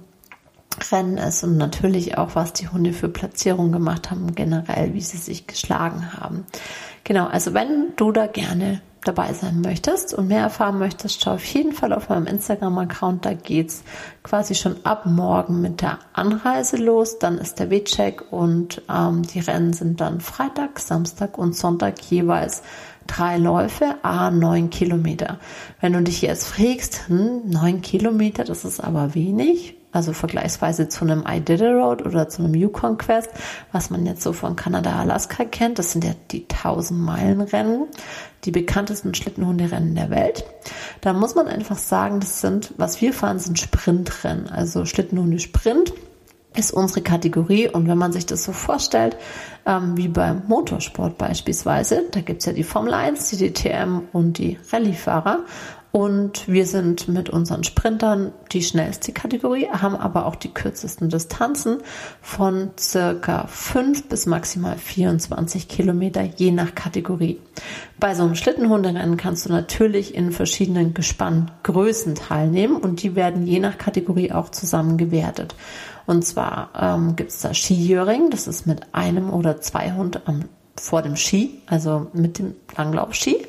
Rennen 0.91 1.17
ist 1.17 1.43
und 1.43 1.57
natürlich 1.57 2.17
auch, 2.17 2.35
was 2.35 2.53
die 2.53 2.67
Hunde 2.67 2.93
für 2.93 3.07
Platzierungen 3.07 3.71
gemacht 3.71 4.11
haben, 4.11 4.35
generell, 4.35 4.93
wie 4.93 5.01
sie 5.01 5.17
sich 5.17 5.47
geschlagen 5.47 6.13
haben. 6.13 6.45
Genau, 7.03 7.27
also 7.27 7.53
wenn 7.53 7.93
du 7.95 8.11
da 8.11 8.27
gerne 8.27 8.81
dabei 9.05 9.33
sein 9.33 9.61
möchtest 9.61 10.13
und 10.13 10.27
mehr 10.27 10.41
erfahren 10.41 10.79
möchtest, 10.79 11.21
schau 11.21 11.35
auf 11.35 11.45
jeden 11.45 11.71
Fall 11.71 11.93
auf 11.93 12.09
meinem 12.09 12.25
Instagram-Account. 12.25 13.25
Da 13.25 13.33
geht's 13.33 13.83
quasi 14.23 14.55
schon 14.55 14.77
ab 14.83 15.05
morgen 15.05 15.61
mit 15.61 15.81
der 15.81 15.99
Anreise 16.13 16.77
los. 16.77 17.19
Dann 17.19 17.37
ist 17.37 17.59
der 17.59 17.69
W-Check 17.69 18.31
und 18.31 18.81
ähm, 18.89 19.21
die 19.21 19.39
Rennen 19.39 19.73
sind 19.73 20.01
dann 20.01 20.21
Freitag, 20.21 20.79
Samstag 20.79 21.37
und 21.37 21.55
Sonntag 21.55 22.01
jeweils 22.09 22.63
drei 23.07 23.37
Läufe, 23.37 23.95
a 24.03 24.31
neun 24.31 24.69
Kilometer. 24.69 25.39
Wenn 25.81 25.93
du 25.93 26.01
dich 26.01 26.21
jetzt 26.21 26.47
fragst, 26.47 27.07
hm, 27.07 27.49
neun 27.49 27.81
Kilometer, 27.81 28.43
das 28.43 28.65
ist 28.65 28.79
aber 28.79 29.15
wenig, 29.15 29.75
also 29.91 30.11
vergleichsweise 30.11 30.89
zu 30.89 31.05
einem 31.05 31.23
Iditarod 31.25 32.05
oder 32.05 32.27
zu 32.27 32.43
einem 32.43 32.53
Yukon 32.53 32.97
Quest, 32.97 33.29
was 33.71 33.89
man 33.89 34.05
jetzt 34.05 34.23
so 34.23 34.33
von 34.33 34.55
Kanada, 34.55 34.99
Alaska 34.99 35.45
kennt, 35.45 35.79
das 35.79 35.93
sind 35.93 36.03
ja 36.03 36.11
die 36.31 36.45
1000 36.49 36.99
Meilen 36.99 37.41
Rennen, 37.41 37.87
die 38.43 38.51
bekanntesten 38.51 39.13
Schlittenhunderennen 39.13 39.95
der 39.95 40.09
Welt. 40.09 40.43
Da 40.99 41.13
muss 41.13 41.35
man 41.35 41.47
einfach 41.47 41.77
sagen, 41.77 42.19
das 42.19 42.41
sind, 42.41 42.73
was 42.77 42.99
wir 42.99 43.13
fahren, 43.13 43.39
sind 43.39 43.57
Sprintrennen, 43.57 44.49
also 44.49 44.85
Schlittenhunde 44.85 45.39
Sprint 45.39 45.93
ist 46.57 46.71
unsere 46.71 47.01
Kategorie. 47.01 47.69
Und 47.69 47.87
wenn 47.87 47.97
man 47.97 48.11
sich 48.11 48.25
das 48.25 48.43
so 48.43 48.51
vorstellt, 48.51 49.17
ähm, 49.65 49.97
wie 49.97 50.07
beim 50.07 50.43
Motorsport 50.47 51.17
beispielsweise, 51.17 52.03
da 52.11 52.21
gibt's 52.21 52.45
ja 52.45 52.53
die 52.53 52.63
Formel 52.63 52.93
1, 52.93 53.29
die 53.29 53.51
DTM 53.51 54.01
und 54.11 54.37
die 54.37 54.57
Rallyefahrer. 54.71 55.39
Und 55.95 56.49
wir 56.49 56.65
sind 56.65 57.07
mit 57.07 57.29
unseren 57.29 57.63
Sprintern 57.63 58.33
die 58.51 58.61
schnellste 58.61 59.13
Kategorie, 59.13 59.69
haben 59.69 59.95
aber 59.95 60.25
auch 60.25 60.35
die 60.35 60.53
kürzesten 60.53 61.07
Distanzen 61.07 61.77
von 62.21 62.71
circa 62.77 63.47
5 63.47 64.09
bis 64.09 64.25
maximal 64.25 64.77
24 64.77 65.69
Kilometer, 65.69 66.21
je 66.23 66.51
nach 66.51 66.75
Kategorie. 66.75 67.39
Bei 67.97 68.13
so 68.13 68.23
einem 68.23 68.35
Schlittenhunderennen 68.35 69.15
kannst 69.15 69.45
du 69.45 69.53
natürlich 69.53 70.15
in 70.15 70.33
verschiedenen 70.33 70.93
Gespanngrößen 70.93 72.15
teilnehmen 72.15 72.75
und 72.75 73.01
die 73.01 73.15
werden 73.15 73.47
je 73.47 73.59
nach 73.59 73.77
Kategorie 73.77 74.33
auch 74.33 74.49
zusammen 74.49 74.97
gewertet. 74.97 75.55
Und 76.05 76.25
zwar 76.25 76.69
ähm, 76.79 77.15
gibt 77.15 77.31
es 77.31 77.39
da 77.39 77.53
Skijöring, 77.53 78.29
das 78.29 78.47
ist 78.47 78.67
mit 78.67 78.93
einem 78.93 79.33
oder 79.33 79.61
zwei 79.61 79.91
Hunden 79.91 80.21
am, 80.25 80.45
vor 80.75 81.01
dem 81.01 81.15
Ski, 81.15 81.61
also 81.67 82.07
mit 82.13 82.39
dem 82.39 82.55
Langlaufski. 82.75 83.47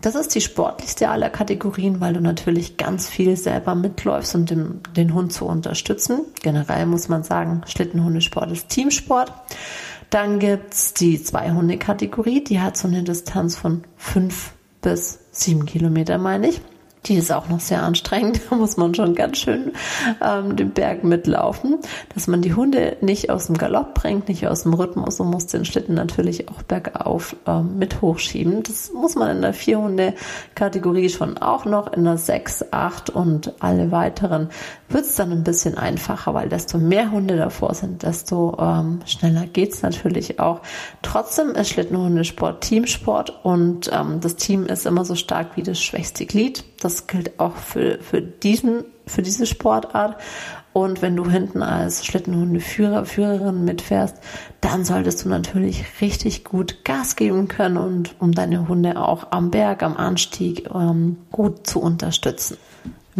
Das 0.00 0.14
ist 0.14 0.34
die 0.34 0.40
sportlichste 0.40 1.08
aller 1.08 1.28
Kategorien, 1.28 2.00
weil 2.00 2.14
du 2.14 2.20
natürlich 2.20 2.76
ganz 2.76 3.08
viel 3.08 3.36
selber 3.36 3.74
mitläufst, 3.74 4.34
um 4.34 4.46
den, 4.46 4.80
den 4.96 5.12
Hund 5.12 5.32
zu 5.32 5.44
unterstützen. 5.44 6.20
Generell 6.40 6.86
muss 6.86 7.08
man 7.08 7.24
sagen, 7.24 7.62
Schlittenhundesport 7.66 8.52
ist 8.52 8.68
Teamsport. 8.68 9.32
Dann 10.10 10.38
gibt's 10.38 10.94
die 10.94 11.20
Zwei-Hunde-Kategorie, 11.22 12.44
die 12.44 12.60
hat 12.60 12.76
so 12.76 12.86
eine 12.86 13.02
Distanz 13.02 13.56
von 13.56 13.82
fünf 13.96 14.52
bis 14.80 15.18
sieben 15.32 15.66
Kilometer, 15.66 16.16
meine 16.16 16.48
ich. 16.48 16.60
Die 17.06 17.14
ist 17.14 17.32
auch 17.32 17.48
noch 17.48 17.60
sehr 17.60 17.82
anstrengend. 17.82 18.40
Da 18.50 18.56
muss 18.56 18.76
man 18.76 18.94
schon 18.94 19.14
ganz 19.14 19.38
schön 19.38 19.72
ähm, 20.24 20.56
den 20.56 20.70
Berg 20.70 21.04
mitlaufen, 21.04 21.78
dass 22.14 22.26
man 22.26 22.40
die 22.40 22.54
Hunde 22.54 22.96
nicht 23.02 23.30
aus 23.30 23.46
dem 23.46 23.58
Galopp 23.58 23.94
bringt, 23.94 24.28
nicht 24.28 24.46
aus 24.46 24.62
dem 24.62 24.72
Rhythmus 24.72 25.20
und 25.20 25.30
muss 25.30 25.46
den 25.46 25.64
Schlitten 25.64 25.94
natürlich 25.94 26.48
auch 26.48 26.62
bergauf 26.62 27.36
ähm, 27.46 27.78
mit 27.78 28.00
hochschieben. 28.00 28.62
Das 28.62 28.92
muss 28.92 29.16
man 29.16 29.36
in 29.36 29.42
der 29.42 29.52
Vier-Hunde-Kategorie 29.52 31.10
schon 31.10 31.36
auch 31.38 31.66
noch. 31.66 31.92
In 31.92 32.04
der 32.04 32.16
Sechs, 32.16 32.64
Acht 32.70 33.10
und 33.10 33.52
alle 33.60 33.90
weiteren 33.90 34.48
wird 34.88 35.04
es 35.04 35.14
dann 35.14 35.32
ein 35.32 35.44
bisschen 35.44 35.76
einfacher, 35.76 36.32
weil 36.34 36.48
desto 36.48 36.78
mehr 36.78 37.10
Hunde 37.10 37.36
davor 37.36 37.74
sind, 37.74 38.02
desto 38.02 38.56
ähm, 38.58 39.00
schneller 39.04 39.46
geht's 39.46 39.82
natürlich 39.82 40.40
auch. 40.40 40.60
Trotzdem 41.02 41.50
ist 41.50 41.68
Schlittenhundesport 41.70 42.62
Teamsport 42.62 43.44
und 43.44 43.90
ähm, 43.92 44.20
das 44.20 44.36
Team 44.36 44.66
ist 44.66 44.86
immer 44.86 45.04
so 45.04 45.14
stark 45.14 45.56
wie 45.56 45.62
das 45.62 45.80
schwächste 45.80 46.26
Glied. 46.26 46.64
Das 46.80 46.87
gilt 47.06 47.38
auch 47.38 47.56
für, 47.56 47.98
für, 48.00 48.22
diesen, 48.22 48.84
für 49.06 49.22
diese 49.22 49.46
Sportart. 49.46 50.16
Und 50.72 51.02
wenn 51.02 51.16
du 51.16 51.28
hinten 51.28 51.62
als 51.62 52.06
Schlittenhundeführer, 52.06 53.04
Führerin 53.04 53.64
mitfährst, 53.64 54.16
dann 54.60 54.84
solltest 54.84 55.24
du 55.24 55.28
natürlich 55.28 55.84
richtig 56.00 56.44
gut 56.44 56.84
Gas 56.84 57.16
geben 57.16 57.48
können 57.48 57.76
und 57.76 58.14
um 58.20 58.32
deine 58.32 58.68
Hunde 58.68 59.00
auch 59.00 59.28
am 59.30 59.50
Berg, 59.50 59.82
am 59.82 59.96
Anstieg 59.96 60.68
ähm, 60.72 61.16
gut 61.32 61.66
zu 61.66 61.80
unterstützen. 61.80 62.58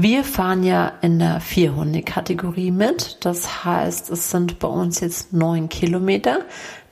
Wir 0.01 0.23
fahren 0.23 0.63
ja 0.63 0.93
in 1.03 1.19
der 1.19 1.41
Vierhunde-Kategorie 1.41 2.71
mit. 2.71 3.17
Das 3.25 3.65
heißt, 3.65 4.11
es 4.11 4.31
sind 4.31 4.61
bei 4.61 4.69
uns 4.69 5.01
jetzt 5.01 5.33
neun 5.33 5.69
Kilometer. 5.69 6.43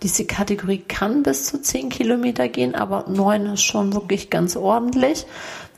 Diese 0.03 0.25
Kategorie 0.25 0.79
kann 0.79 1.23
bis 1.23 1.45
zu 1.45 1.63
zehn 1.63 1.89
Kilometer 1.89 2.49
gehen, 2.49 2.75
aber 2.75 3.05
neun 3.09 3.47
ist 3.47 3.63
schon 3.63 3.95
wirklich 3.95 4.29
ganz 4.29 4.57
ordentlich. 4.57 5.25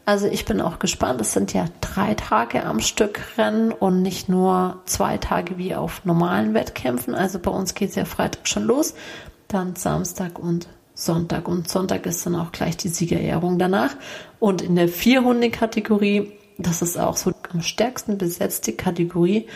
Also 0.08 0.26
ich 0.26 0.46
bin 0.46 0.62
auch 0.62 0.78
gespannt. 0.78 1.20
Es 1.20 1.34
sind 1.34 1.52
ja 1.52 1.66
drei 1.82 2.14
Tage 2.14 2.64
am 2.64 2.80
Stück 2.80 3.20
Rennen 3.36 3.72
und 3.72 4.00
nicht 4.00 4.30
nur 4.30 4.80
zwei 4.86 5.18
Tage 5.18 5.58
wie 5.58 5.74
auf 5.74 6.02
normalen 6.06 6.54
Wettkämpfen. 6.54 7.14
Also 7.14 7.38
bei 7.38 7.50
uns 7.50 7.74
geht 7.74 7.90
es 7.90 7.94
ja 7.94 8.06
Freitag 8.06 8.48
schon 8.48 8.64
los, 8.64 8.94
dann 9.48 9.76
Samstag 9.76 10.38
und 10.38 10.66
Sonntag. 10.94 11.46
Und 11.46 11.68
Sonntag 11.68 12.06
ist 12.06 12.24
dann 12.24 12.36
auch 12.36 12.52
gleich 12.52 12.78
die 12.78 12.88
Siegerehrung 12.88 13.58
danach. 13.58 13.96
Und 14.40 14.62
in 14.62 14.76
der 14.76 14.88
Vierhunde-Kategorie 14.88 16.32
das 16.58 16.82
ist 16.82 16.98
auch 16.98 17.16
so 17.16 17.32
am 17.52 17.62
stärksten 17.62 18.18
besetzte 18.18 18.72
Kategorie, 18.72 19.46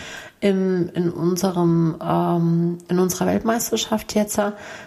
Im, 0.43 0.91
in 0.95 1.11
unserem 1.11 1.97
ähm, 2.03 2.79
in 2.89 2.99
unserer 2.99 3.27
Weltmeisterschaft 3.27 4.17
jetzt 4.17 4.41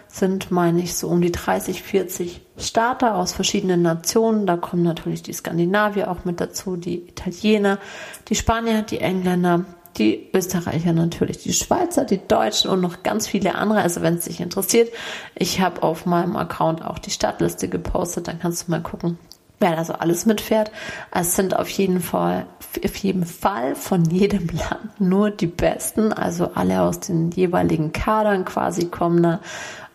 sind, 0.10 0.52
meine 0.52 0.82
ich, 0.82 0.96
so 0.96 1.08
um 1.08 1.22
die 1.22 1.32
30, 1.32 1.82
40 1.82 2.42
Starter 2.58 3.16
aus 3.16 3.32
verschiedenen 3.32 3.82
Nationen. 3.82 4.46
Da 4.48 4.58
kommen 4.58 4.84
natürlich 4.84 5.24
die 5.24 5.32
Skandinavier 5.32 6.12
auch 6.12 6.26
mit 6.26 6.42
dazu, 6.42 6.76
die 6.76 7.08
Italiener, 7.08 7.80
die 8.28 8.36
Spanier, 8.36 8.82
die 8.82 9.00
Engländer, 9.00 9.64
die 9.98 10.30
Österreicher 10.34 10.92
natürlich, 10.92 11.38
die 11.38 11.54
Schweizer, 11.54 12.04
die 12.04 12.28
Deutschen 12.28 12.70
und 12.70 12.82
noch 12.82 13.04
ganz 13.04 13.26
viele 13.26 13.56
andere. 13.56 13.80
Also 13.80 14.02
wenn 14.02 14.16
es 14.16 14.26
dich 14.26 14.42
interessiert, 14.42 14.92
ich 15.36 15.62
habe 15.62 15.84
auf 15.84 16.06
meinem 16.06 16.36
Account 16.36 16.84
auch 16.84 17.00
die 17.00 17.12
Startliste 17.12 17.70
gepostet, 17.70 18.28
dann 18.28 18.40
kannst 18.40 18.68
du 18.68 18.72
mal 18.72 18.82
gucken, 18.82 19.18
wer 19.60 19.76
da 19.76 19.84
so 19.84 19.94
alles 19.94 20.26
mitfährt. 20.26 20.72
Es 21.12 21.36
sind 21.36 21.56
auf 21.56 21.70
jeden 21.70 22.02
Fall, 22.02 22.46
auf 22.84 22.96
jeden 22.98 23.26
Fall 23.26 23.76
von 23.76 24.06
jedem 24.06 24.48
Land 24.70 25.00
nur 25.00 25.32
die 25.32 25.48
Besten, 25.48 26.14
also 26.14 26.52
alle 26.56 26.82
aus 26.82 27.00
den 27.00 27.32
jeweiligen 27.32 27.92
Kadern 27.92 28.46
quasi 28.46 28.88
kommen 28.88 29.24
da. 29.24 29.40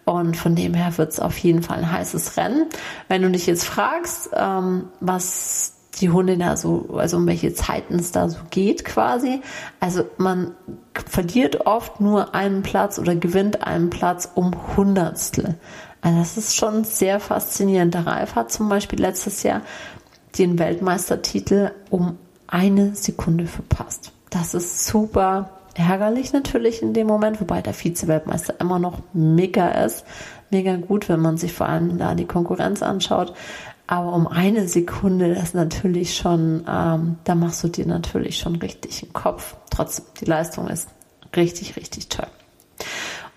Und 0.05 0.37
von 0.37 0.57
dem 0.57 0.75
her 0.75 0.97
wird 0.99 1.13
es 1.13 1.21
auf 1.21 1.39
jeden 1.39 1.63
Fall 1.63 1.79
ein 1.79 1.93
heißes 1.93 2.37
Rennen. 2.37 2.67
Wenn 3.09 3.23
du 3.23 3.31
dich 3.31 3.47
jetzt 3.47 3.65
fragst, 3.65 4.31
ähm, 4.35 4.89
was 4.99 5.75
die 6.01 6.11
Hunde 6.11 6.39
da 6.39 6.57
so, 6.57 6.89
also 6.97 7.17
um 7.17 7.27
welche 7.27 7.53
Zeiten 7.53 7.97
es 7.97 8.13
da 8.13 8.29
so 8.29 8.39
geht 8.51 8.85
quasi. 8.85 9.41
Also 9.81 10.05
man 10.17 10.55
verliert 10.95 11.67
oft 11.67 12.01
nur 12.01 12.35
einen 12.35 12.63
Platz 12.63 12.99
oder 12.99 13.15
gewinnt 13.15 13.67
einen 13.67 13.91
Platz 13.91 14.31
um 14.35 14.53
Hundertstel. 14.77 15.57
Also 16.03 16.19
das 16.19 16.37
ist 16.37 16.57
schon 16.57 16.85
sehr 16.85 17.21
faszinierend. 17.21 17.95
Der 17.95 18.07
Ralf 18.07 18.35
hat 18.35 18.51
zum 18.51 18.69
Beispiel 18.69 19.01
letztes 19.01 19.43
Jahr 19.43 19.63
den 20.39 20.59
Weltmeistertitel 20.59 21.73
um 21.91 22.19
eine 22.47 22.95
Sekunde 22.95 23.47
verpasst. 23.47 24.13
Das 24.31 24.55
ist 24.55 24.87
super 24.87 25.51
ärgerlich 25.75 26.33
natürlich 26.33 26.83
in 26.83 26.95
dem 26.95 27.07
Moment, 27.07 27.41
wobei 27.41 27.63
der 27.63 27.75
Vize-Weltmeister 27.75 28.55
immer 28.61 28.79
noch 28.79 29.01
mega 29.13 29.69
ist. 29.69 30.05
Mega 30.51 30.77
gut, 30.77 31.09
wenn 31.09 31.21
man 31.21 31.37
sich 31.37 31.53
vor 31.53 31.69
allem 31.69 31.99
da 31.99 32.15
die 32.15 32.27
Konkurrenz 32.27 32.83
anschaut. 32.83 33.35
Aber 33.87 34.13
um 34.13 34.27
eine 34.27 34.69
Sekunde, 34.69 35.35
das 35.35 35.55
natürlich 35.55 36.17
schon, 36.17 36.65
ähm, 36.69 37.19
da 37.25 37.35
machst 37.35 37.65
du 37.65 37.69
dir 37.69 37.87
natürlich 37.87 38.39
schon 38.39 38.57
richtig 38.57 39.03
einen 39.03 39.13
Kopf. 39.13 39.57
Trotzdem, 39.71 40.05
die 40.21 40.27
Leistung 40.27 40.69
ist 40.69 40.89
richtig, 41.35 41.77
richtig 41.77 42.09
toll. 42.09 42.29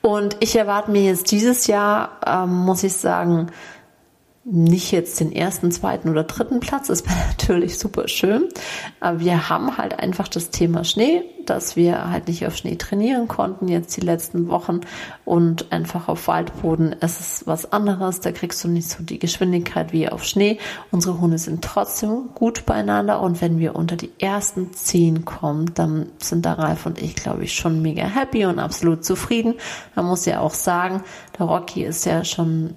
Und 0.06 0.36
ich 0.42 0.58
erwarte 0.58 0.92
mir 0.92 1.04
jetzt 1.04 1.32
dieses 1.32 1.68
Jahr, 1.68 2.20
ähm, 2.28 2.50
muss 2.50 2.84
ich 2.84 2.94
sagen, 2.94 3.48
nicht 4.46 4.92
jetzt 4.92 5.22
den 5.22 5.32
ersten, 5.32 5.72
zweiten 5.72 6.10
oder 6.10 6.24
dritten 6.24 6.60
Platz. 6.60 6.90
Wäre 6.90 7.02
natürlich 7.30 7.80
super 7.80 8.08
schön. 8.08 8.50
Aber 9.00 9.20
wir 9.20 9.50
haben 9.50 9.78
halt 9.78 10.00
einfach 10.00 10.28
das 10.28 10.50
Thema 10.50 10.84
Schnee, 10.84 11.24
dass 11.46 11.76
wir 11.76 12.10
halt 12.10 12.28
nicht 12.28 12.46
auf 12.46 12.56
Schnee 12.56 12.76
trainieren 12.76 13.28
konnten 13.28 13.68
jetzt 13.68 13.96
die 13.96 14.02
letzten 14.02 14.50
Wochen 14.50 14.82
und 15.26 15.72
einfach 15.72 16.08
auf 16.08 16.28
Waldboden 16.28 16.94
ist 16.94 17.20
es 17.20 17.48
was 17.48 17.72
anderes. 17.72 18.20
Da 18.20 18.32
kriegst 18.32 18.64
du 18.64 18.68
nicht 18.68 18.90
so 18.90 19.04
die 19.04 19.20
Geschwindigkeit 19.20 19.94
wie 19.94 20.10
auf 20.10 20.26
Schnee. 20.26 20.58
Unsere 20.92 21.20
Hunde 21.20 21.38
sind 21.38 21.64
trotzdem 21.64 22.30
gut 22.34 22.66
beieinander 22.66 23.22
und 23.22 23.42
wenn 23.42 23.60
wir 23.60 23.76
unter 23.76 23.96
die 23.96 24.12
ersten 24.20 24.74
zehn 24.74 25.24
kommen, 25.26 25.74
dann 25.74 26.08
sind 26.18 26.46
der 26.46 26.60
Ralf 26.60 26.86
und 26.86 27.02
ich, 27.02 27.16
glaube 27.16 27.46
ich, 27.46 27.54
schon 27.54 27.82
mega 27.82 28.04
happy 28.04 28.46
und 28.46 28.60
absolut 28.60 29.06
zufrieden. 29.06 29.56
Man 29.96 30.06
muss 30.06 30.26
ja 30.26 30.42
auch 30.42 30.54
sagen, 30.54 31.04
der 31.40 31.46
Rocky 31.46 31.84
ist 31.84 32.06
ja 32.06 32.24
schon 32.26 32.76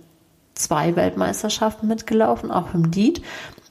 zwei 0.57 0.97
Weltmeisterschaften 0.97 1.87
mitgelaufen, 1.87 2.51
auch 2.51 2.75
im 2.75 2.85
Lied. 2.85 3.23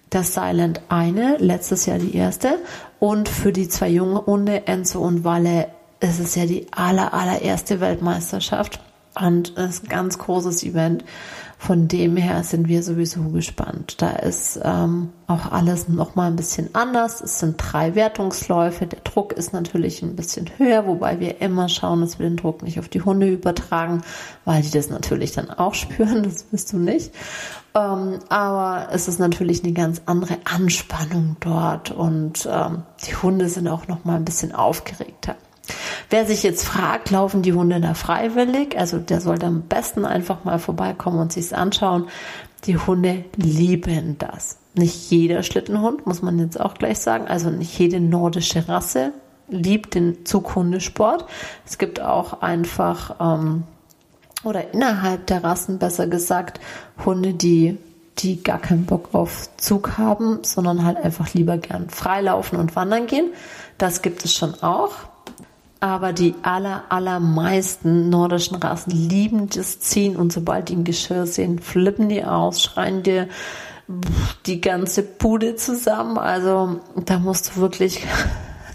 Das 0.09 0.33
Silent 0.33 0.81
eine, 0.87 1.35
letztes 1.39 1.85
Jahr 1.85 1.97
die 1.97 2.15
erste. 2.15 2.59
Und 2.99 3.27
für 3.27 3.51
die 3.51 3.67
zwei 3.67 3.89
junge 3.89 4.25
Hunde, 4.25 4.67
Enzo 4.67 5.01
und 5.01 5.25
Walle, 5.25 5.67
ist 5.99 6.19
es 6.19 6.35
ja 6.35 6.45
die 6.45 6.67
aller, 6.71 7.13
allererste 7.13 7.81
Weltmeisterschaft. 7.81 8.79
Und 9.19 9.57
es 9.57 9.75
ist 9.75 9.83
ein 9.83 9.89
ganz 9.89 10.17
großes 10.17 10.63
Event. 10.63 11.03
Von 11.57 11.87
dem 11.87 12.17
her 12.17 12.43
sind 12.43 12.67
wir 12.67 12.83
sowieso 12.83 13.29
gespannt. 13.29 14.01
Da 14.01 14.11
ist 14.11 14.59
ähm, 14.63 15.09
auch 15.27 15.51
alles 15.51 15.87
noch 15.87 16.15
mal 16.15 16.27
ein 16.27 16.35
bisschen 16.35 16.69
anders. 16.73 17.21
Es 17.21 17.39
sind 17.39 17.55
drei 17.57 17.95
Wertungsläufe. 17.95 18.85
Der 18.85 18.99
Druck 18.99 19.33
ist 19.33 19.53
natürlich 19.53 20.01
ein 20.03 20.15
bisschen 20.15 20.49
höher, 20.57 20.85
wobei 20.85 21.19
wir 21.19 21.41
immer 21.41 21.69
schauen, 21.69 22.01
dass 22.01 22.19
wir 22.19 22.27
den 22.27 22.37
Druck 22.37 22.61
nicht 22.61 22.77
auf 22.77 22.89
die 22.89 23.01
Hunde 23.01 23.29
übertragen, 23.29 24.03
weil 24.43 24.61
die 24.61 24.71
das 24.71 24.89
natürlich 24.89 25.31
dann 25.31 25.49
auch 25.49 25.73
spüren. 25.73 26.23
Das 26.23 26.45
wirst 26.51 26.73
du 26.73 26.77
nicht. 26.77 27.11
Ähm, 27.73 28.19
aber 28.29 28.89
es 28.91 29.07
ist 29.07 29.19
natürlich 29.19 29.63
eine 29.63 29.73
ganz 29.73 30.01
andere 30.05 30.37
Anspannung 30.43 31.37
dort 31.39 31.91
und 31.91 32.47
ähm, 32.51 32.83
die 33.05 33.15
Hunde 33.15 33.49
sind 33.49 33.67
auch 33.67 33.87
noch 33.87 34.05
mal 34.05 34.15
ein 34.15 34.25
bisschen 34.25 34.53
aufgeregter. 34.53 35.35
Wer 36.09 36.25
sich 36.25 36.43
jetzt 36.43 36.65
fragt, 36.65 37.11
laufen 37.11 37.41
die 37.41 37.53
Hunde 37.53 37.79
da 37.81 37.93
freiwillig? 37.93 38.77
Also 38.77 38.97
der 38.99 39.21
sollte 39.21 39.47
am 39.47 39.63
besten 39.63 40.05
einfach 40.05 40.43
mal 40.43 40.59
vorbeikommen 40.59 41.19
und 41.19 41.33
sich's 41.33 41.53
anschauen. 41.53 42.07
Die 42.65 42.77
Hunde 42.77 43.25
lieben 43.35 44.17
das. 44.17 44.57
Nicht 44.73 45.09
jeder 45.09 45.43
Schlittenhund, 45.43 46.05
muss 46.05 46.21
man 46.21 46.39
jetzt 46.39 46.59
auch 46.59 46.73
gleich 46.73 46.99
sagen. 46.99 47.27
Also 47.27 47.49
nicht 47.49 47.77
jede 47.77 47.99
nordische 47.99 48.67
Rasse 48.67 49.13
liebt 49.47 49.95
den 49.95 50.25
Zughundesport. 50.25 51.25
Es 51.65 51.77
gibt 51.77 52.01
auch 52.01 52.41
einfach, 52.41 53.15
ähm, 53.19 53.63
oder 54.43 54.73
innerhalb 54.73 55.27
der 55.27 55.43
Rassen 55.43 55.79
besser 55.79 56.07
gesagt, 56.07 56.59
Hunde, 57.05 57.33
die 57.33 57.77
die 58.19 58.41
gar 58.41 58.59
keinen 58.59 58.85
Bock 58.85 59.09
auf 59.13 59.49
Zug 59.57 59.97
haben, 59.97 60.39
sondern 60.43 60.85
halt 60.85 60.97
einfach 60.97 61.33
lieber 61.33 61.57
gern 61.57 61.89
freilaufen 61.89 62.57
und 62.57 62.75
wandern 62.75 63.07
gehen. 63.07 63.33
Das 63.77 64.01
gibt 64.01 64.23
es 64.23 64.33
schon 64.33 64.53
auch. 64.63 64.91
Aber 65.85 66.13
die 66.13 66.33
aller, 66.41 66.85
allermeisten 66.89 68.09
nordischen 68.09 68.55
Rassen 68.55 68.89
lieben 68.89 69.49
das 69.49 69.79
Ziehen 69.79 70.15
und 70.15 70.33
sobald 70.33 70.69
die 70.69 70.77
ein 70.77 70.83
Geschirr 70.83 71.27
sehen, 71.27 71.59
flippen 71.59 72.09
die 72.09 72.23
aus, 72.23 72.63
schreien 72.63 73.03
dir 73.03 73.27
die 74.47 74.61
ganze 74.61 75.03
Bude 75.03 75.57
zusammen. 75.57 76.17
Also 76.17 76.79
da 77.05 77.19
musst 77.19 77.51
du 77.51 77.61
wirklich, 77.61 78.03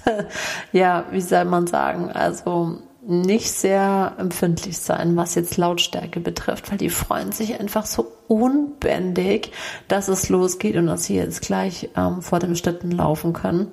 ja, 0.72 1.04
wie 1.10 1.20
soll 1.20 1.46
man 1.46 1.66
sagen, 1.66 2.12
also 2.12 2.78
nicht 3.04 3.50
sehr 3.50 4.12
empfindlich 4.16 4.78
sein, 4.78 5.16
was 5.16 5.34
jetzt 5.34 5.56
Lautstärke 5.56 6.20
betrifft, 6.20 6.70
weil 6.70 6.78
die 6.78 6.90
freuen 6.90 7.32
sich 7.32 7.58
einfach 7.58 7.86
so 7.86 8.06
unbändig, 8.28 9.50
dass 9.88 10.06
es 10.06 10.28
losgeht 10.28 10.76
und 10.76 10.86
dass 10.86 11.06
sie 11.06 11.16
jetzt 11.16 11.42
gleich 11.42 11.90
ähm, 11.96 12.22
vor 12.22 12.38
dem 12.38 12.54
Schlitten 12.54 12.92
laufen 12.92 13.32
können. 13.32 13.72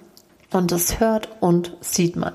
Und 0.54 0.72
das 0.72 1.02
hört 1.02 1.28
und 1.42 1.76
sieht 1.82 2.16
man. 2.16 2.32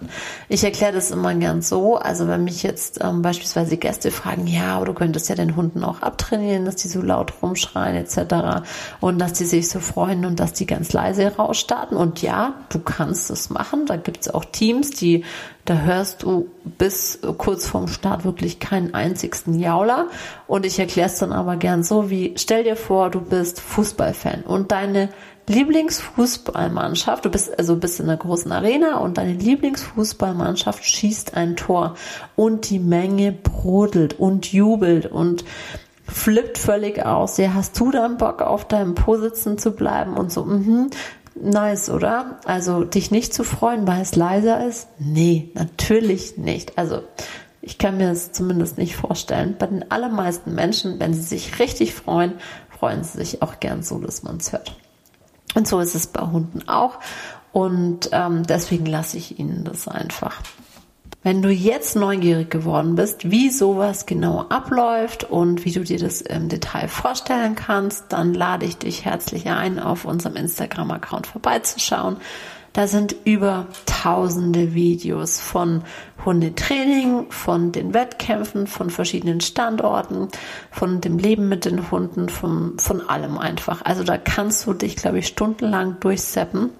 Ich 0.51 0.63
erkläre 0.65 0.93
das 0.93 1.11
immer 1.11 1.35
gern 1.35 1.63
so. 1.63 1.97
Also 1.97 2.29
wenn 2.29 2.45
mich 2.45 2.63
jetzt 2.63 3.03
ähm, 3.03 3.23
beispielsweise 3.23 3.79
Gäste 3.79 4.11
fragen, 4.11 4.47
ja, 4.47 4.77
aber 4.77 4.85
du 4.85 4.93
könntest 4.93 5.31
ja 5.31 5.35
den 5.35 5.57
Hunden 5.57 5.83
auch 5.83 6.03
abtrainieren, 6.03 6.67
dass 6.67 6.77
die 6.77 6.89
so 6.89 7.01
laut 7.01 7.33
rumschreien 7.41 7.97
etc. 7.97 8.67
Und 9.01 9.19
dass 9.19 9.33
die 9.33 9.47
sich 9.47 9.71
so 9.71 9.81
freuen 9.81 10.27
und 10.27 10.41
dass 10.41 10.53
die 10.53 10.67
ganz 10.67 10.93
leise 10.93 11.37
rausstarten. 11.37 11.97
Und 11.97 12.21
ja, 12.21 12.53
du 12.69 12.81
kannst 12.81 13.31
es 13.31 13.49
machen. 13.49 13.87
Da 13.87 13.97
gibt's 13.97 14.29
auch 14.29 14.45
Teams, 14.45 14.91
die, 14.91 15.25
da 15.65 15.79
hörst 15.79 16.23
du 16.23 16.51
bis 16.65 17.19
kurz 17.39 17.67
vorm 17.67 17.89
Start 17.89 18.27
wirklich 18.27 18.61
keinen 18.61 18.93
einzigsten 18.93 19.59
Jauler. 19.59 20.09
Und 20.47 20.67
ich 20.67 20.79
erkläre 20.79 21.09
es 21.09 21.19
dann 21.19 21.33
aber 21.33 21.57
gern 21.57 21.83
so, 21.83 22.11
wie 22.11 22.35
stell 22.37 22.63
dir 22.65 22.77
vor, 22.77 23.09
du 23.09 23.23
bist 23.23 23.59
Fußballfan 23.59 24.43
und 24.43 24.71
deine 24.71 25.09
Lieblingsfußballmannschaft, 25.49 27.25
du 27.25 27.31
bist 27.31 27.59
also 27.59 27.77
bist 27.77 28.01
in 28.01 28.09
einer 28.09 28.17
großen 28.17 28.53
Arena 28.53 28.99
und 28.99 29.19
deine 29.19 29.33
Lieblingsfußballmannschaft 29.33 30.85
schießt 30.85 31.35
ein 31.35 31.57
Tor 31.57 31.97
und 32.37 32.71
die 32.71 32.79
Menge 32.79 33.33
brodelt 33.33 34.19
und 34.19 34.53
jubelt 34.53 35.07
und 35.07 35.45
flippt 36.07 36.59
völlig 36.59 37.05
aus. 37.05 37.39
Ja, 37.39 37.55
hast 37.55 37.79
du 37.79 37.91
dann 37.91 38.19
Bock 38.19 38.43
auf 38.43 38.67
deinem 38.67 38.95
Po 38.95 39.17
sitzen 39.17 39.59
zu 39.59 39.73
bleiben 39.73 40.17
und 40.17 40.31
so, 40.31 40.45
mhm, 40.45 40.91
nice, 41.35 41.91
oder? 41.91 42.39
Also 42.45 42.85
dich 42.85 43.11
nicht 43.11 43.35
zu 43.35 43.45
freuen, 43.45 43.87
weil 43.87 44.03
es 44.03 44.15
leiser 44.15 44.67
ist? 44.67 44.89
Nee, 44.99 45.51
natürlich 45.55 46.37
nicht. 46.37 46.79
Also 46.79 47.03
ich 47.61 47.79
kann 47.79 47.97
mir 47.97 48.09
das 48.09 48.33
zumindest 48.33 48.79
nicht 48.79 48.97
vorstellen. 48.97 49.57
Bei 49.59 49.67
den 49.67 49.91
allermeisten 49.91 50.55
Menschen, 50.55 51.01
wenn 51.01 51.15
sie 51.15 51.23
sich 51.23 51.59
richtig 51.59 51.95
freuen, 51.95 52.35
freuen 52.79 53.05
sie 53.05 53.19
sich 53.19 53.43
auch 53.43 53.61
gern 53.61 53.83
so, 53.83 53.99
dass 53.99 54.23
man 54.23 54.39
es 54.39 54.53
hört. 54.53 54.77
Und 55.55 55.69
so 55.69 55.81
ist 55.81 55.95
es 55.95 56.07
bei 56.07 56.23
Hunden 56.23 56.69
auch. 56.69 56.99
Und 57.53 58.09
ähm, 58.13 58.45
deswegen 58.45 58.87
lasse 58.87 59.19
ich 59.19 59.39
ihnen 59.39 59.65
das 59.65 59.87
einfach. 59.89 60.41
Wenn 61.25 61.41
du 61.41 61.51
jetzt 61.51 61.95
neugierig 61.95 62.51
geworden 62.51 62.97
bist, 62.97 63.31
wie 63.31 63.51
sowas 63.51 64.07
genau 64.07 64.47
abläuft 64.49 65.23
und 65.23 65.65
wie 65.65 65.71
du 65.71 65.85
dir 65.85 65.99
das 65.99 66.21
im 66.21 66.49
Detail 66.49 66.89
vorstellen 66.89 67.55
kannst, 67.55 68.07
dann 68.13 68.35
lade 68.35 68.67
ich 68.67 68.79
dich 68.79 69.05
herzlich 69.05 69.49
ein, 69.49 69.79
auf 69.79 70.05
unserem 70.05 70.35
Instagram-Account 70.35 71.29
vorbeizuschauen. 71.29 72.17
Da 72.73 72.87
sind 72.87 73.15
über 73.25 73.67
tausende 73.85 74.75
Videos 74.75 75.39
von 75.41 75.83
Hundetraining, 76.25 77.31
von 77.31 77.71
den 77.71 77.93
Wettkämpfen, 77.93 78.67
von 78.67 78.89
verschiedenen 78.89 79.41
Standorten, 79.41 80.29
von 80.71 81.01
dem 81.01 81.19
Leben 81.19 81.49
mit 81.49 81.65
den 81.67 81.91
Hunden, 81.91 82.29
von, 82.29 82.79
von 82.79 83.09
allem 83.09 83.37
einfach. 83.37 83.85
Also 83.85 84.05
da 84.05 84.17
kannst 84.17 84.67
du 84.67 84.73
dich, 84.73 84.97
glaube 84.97 85.19
ich, 85.19 85.27
stundenlang 85.27 86.01
durchseppen 86.01 86.71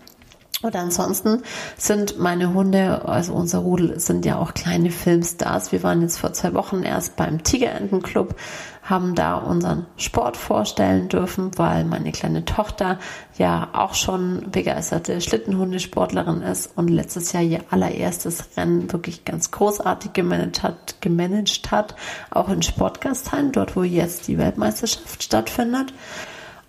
Und 0.63 0.77
ansonsten 0.77 1.43
sind 1.77 2.19
meine 2.19 2.55
Hunde, 2.55 3.07
also 3.07 3.35
unser 3.35 3.59
Rudel, 3.59 3.99
sind 3.99 4.25
ja 4.25 4.39
auch 4.39 4.55
kleine 4.55 4.91
Filmstars. 4.91 5.73
Wir 5.73 5.83
waren 5.83 6.03
jetzt 6.03 6.19
vor 6.19 6.33
zwei 6.33 6.55
Wochen 6.55 6.85
erst 6.85 7.17
beim 7.17 7.43
Tigerentenclub, 7.43 8.37
haben 8.83 9.17
da 9.17 9.37
unseren 9.37 9.87
Sport 9.97 10.37
vorstellen 10.37 11.09
dürfen, 11.09 11.51
weil 11.57 11.85
meine 11.85 12.13
kleine 12.13 12.45
Tochter 12.45 12.99
ja 13.39 13.71
auch 13.73 13.95
schon 13.95 14.51
begeisterte 14.53 15.21
Schlittenhundesportlerin 15.21 16.43
ist 16.43 16.77
und 16.77 16.89
letztes 16.89 17.33
Jahr 17.33 17.43
ihr 17.43 17.61
allererstes 17.71 18.57
Rennen 18.57 18.93
wirklich 18.93 19.25
ganz 19.25 19.51
großartig 19.51 20.13
gemanagt 20.13 20.63
hat, 20.63 21.01
gemanagt 21.01 21.73
hat, 21.73 21.97
auch 22.31 22.49
in 22.49 22.63
Sportgastheim, 22.63 23.51
dort 23.51 23.75
wo 23.75 23.83
jetzt 23.83 24.29
die 24.29 24.39
Weltmeisterschaft 24.39 25.23
stattfindet. 25.25 25.93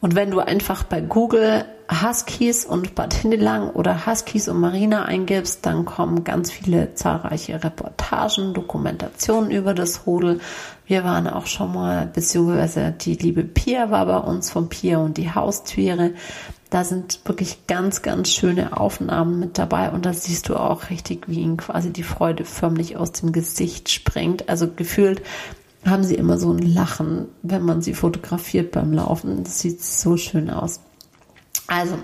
Und 0.04 0.16
wenn 0.16 0.32
du 0.32 0.42
einfach 0.42 0.84
bei 0.84 1.00
Google 1.00 1.64
Huskies 1.90 2.66
und 2.66 2.94
Bad 2.94 3.14
Hindelang 3.14 3.70
oder 3.70 4.06
Huskies 4.06 4.50
und 4.50 4.60
Marina 4.60 5.06
eingibst, 5.06 5.66
dann 5.66 5.86
kommen 5.86 6.26
ganz 6.26 6.52
viele 6.52 6.94
zahlreiche 6.94 7.64
Reportagen, 7.64 8.54
Dokumentationen 8.54 9.50
über 9.50 9.74
das 9.74 10.06
Rudel. 10.06 10.42
Wir 10.86 11.06
waren 11.06 11.30
auch 11.30 11.46
schon 11.46 11.74
mal, 11.74 12.06
beziehungsweise 12.06 12.92
die 12.92 13.14
liebe 13.14 13.46
Pia 13.46 13.92
war 13.92 14.06
bei 14.06 14.18
uns 14.18 14.52
von 14.52 14.68
Pia 14.68 14.98
und 14.98 15.16
die 15.16 15.34
Haustiere. 15.34 16.12
Da 16.70 16.84
sind 16.84 17.22
wirklich 17.24 17.66
ganz, 17.68 18.02
ganz 18.02 18.28
schöne 18.28 18.76
Aufnahmen 18.76 19.40
mit 19.40 19.58
dabei 19.58 19.90
und 19.90 20.06
da 20.06 20.12
siehst 20.12 20.50
du 20.50 20.58
auch 20.58 20.90
richtig, 20.90 21.30
wie 21.30 21.40
ihnen 21.40 21.56
quasi 21.56 21.94
die 21.94 22.04
Freude 22.04 22.44
förmlich 22.44 22.98
aus 22.98 23.14
dem 23.14 23.32
Gesicht 23.32 23.90
sprengt. 23.90 24.50
Also 24.50 24.68
gefühlt 24.68 25.22
haben 25.86 26.04
sie 26.04 26.16
immer 26.16 26.38
so 26.38 26.52
ein 26.52 26.60
Lachen, 26.60 27.28
wenn 27.42 27.64
man 27.64 27.82
sie 27.82 27.94
fotografiert 27.94 28.72
beim 28.72 28.94
Laufen. 28.94 29.44
Das 29.44 29.60
sieht 29.60 29.84
so 29.84 30.18
schön 30.18 30.50
aus. 30.50 30.80
Also, 31.68 31.98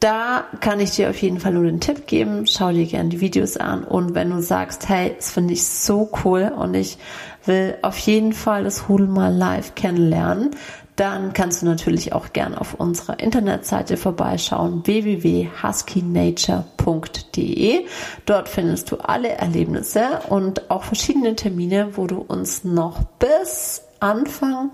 da 0.00 0.44
kann 0.60 0.80
ich 0.80 0.92
dir 0.92 1.10
auf 1.10 1.20
jeden 1.20 1.40
Fall 1.40 1.52
nur 1.54 1.64
den 1.64 1.80
Tipp 1.80 2.06
geben. 2.06 2.46
Schau 2.46 2.70
dir 2.70 2.86
gerne 2.86 3.08
die 3.08 3.20
Videos 3.20 3.56
an. 3.56 3.84
Und 3.84 4.14
wenn 4.14 4.30
du 4.30 4.42
sagst, 4.42 4.88
hey, 4.88 5.14
das 5.16 5.30
finde 5.30 5.54
ich 5.54 5.64
so 5.64 6.10
cool 6.24 6.52
und 6.56 6.74
ich 6.74 6.98
will 7.44 7.76
auf 7.82 7.98
jeden 7.98 8.32
Fall 8.32 8.64
das 8.64 8.88
Hudel 8.88 9.06
mal 9.06 9.32
live 9.32 9.74
kennenlernen, 9.74 10.50
dann 10.96 11.32
kannst 11.34 11.62
du 11.62 11.66
natürlich 11.66 12.12
auch 12.12 12.32
gern 12.32 12.54
auf 12.54 12.74
unserer 12.74 13.20
Internetseite 13.20 13.98
vorbeischauen 13.98 14.84
www.huskynature.de. 14.86 17.86
Dort 18.24 18.48
findest 18.48 18.90
du 18.90 18.96
alle 18.96 19.28
Erlebnisse 19.28 20.20
und 20.30 20.70
auch 20.70 20.84
verschiedene 20.84 21.36
Termine, 21.36 21.96
wo 21.96 22.06
du 22.06 22.16
uns 22.16 22.64
noch 22.64 23.04
bis 23.18 23.82
Anfang 24.00 24.70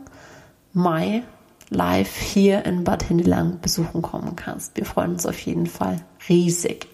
Mai 0.72 1.24
live 1.70 2.16
hier 2.16 2.64
in 2.64 2.84
Bad 2.84 3.02
Hindelang 3.02 3.58
besuchen 3.60 4.00
kommen 4.02 4.36
kannst. 4.36 4.76
Wir 4.76 4.84
freuen 4.84 5.12
uns 5.12 5.26
auf 5.26 5.40
jeden 5.40 5.66
Fall 5.66 5.96
riesig. 6.28 6.91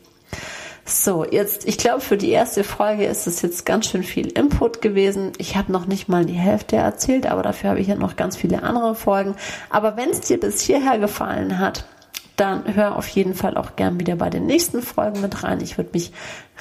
So, 0.90 1.22
jetzt, 1.22 1.68
ich 1.68 1.77
glaube, 1.77 2.01
für 2.01 2.16
die 2.16 2.31
erste 2.31 2.64
Folge 2.64 3.05
ist 3.05 3.27
es 3.27 3.42
jetzt 3.42 3.66
ganz 3.66 3.85
schön 3.85 4.03
viel 4.03 4.29
Input 4.29 4.81
gewesen. 4.81 5.33
Ich 5.37 5.55
habe 5.55 5.70
noch 5.70 5.85
nicht 5.85 6.09
mal 6.09 6.24
die 6.24 6.33
Hälfte 6.33 6.77
erzählt, 6.77 7.27
aber 7.27 7.42
dafür 7.42 7.70
habe 7.70 7.81
ich 7.81 7.88
ja 7.88 7.94
noch 7.94 8.16
ganz 8.16 8.38
viele 8.38 8.62
andere 8.62 8.94
Folgen. 8.94 9.35
Aber 9.68 9.98
wenn 9.98 10.09
es 10.09 10.20
dir 10.22 10.40
bis 10.40 10.62
hierher 10.62 10.98
gefallen 10.98 11.59
hat, 11.59 11.85
dann 12.37 12.74
hör 12.74 12.96
auf 12.96 13.07
jeden 13.09 13.35
Fall 13.35 13.59
auch 13.59 13.77
gern 13.77 14.01
wieder 14.01 14.16
bei 14.16 14.31
den 14.31 14.46
nächsten 14.46 14.81
Folgen 14.81 15.20
mit 15.20 15.44
rein. 15.44 15.61
Ich 15.61 15.77
würde 15.77 15.90
mich 15.92 16.11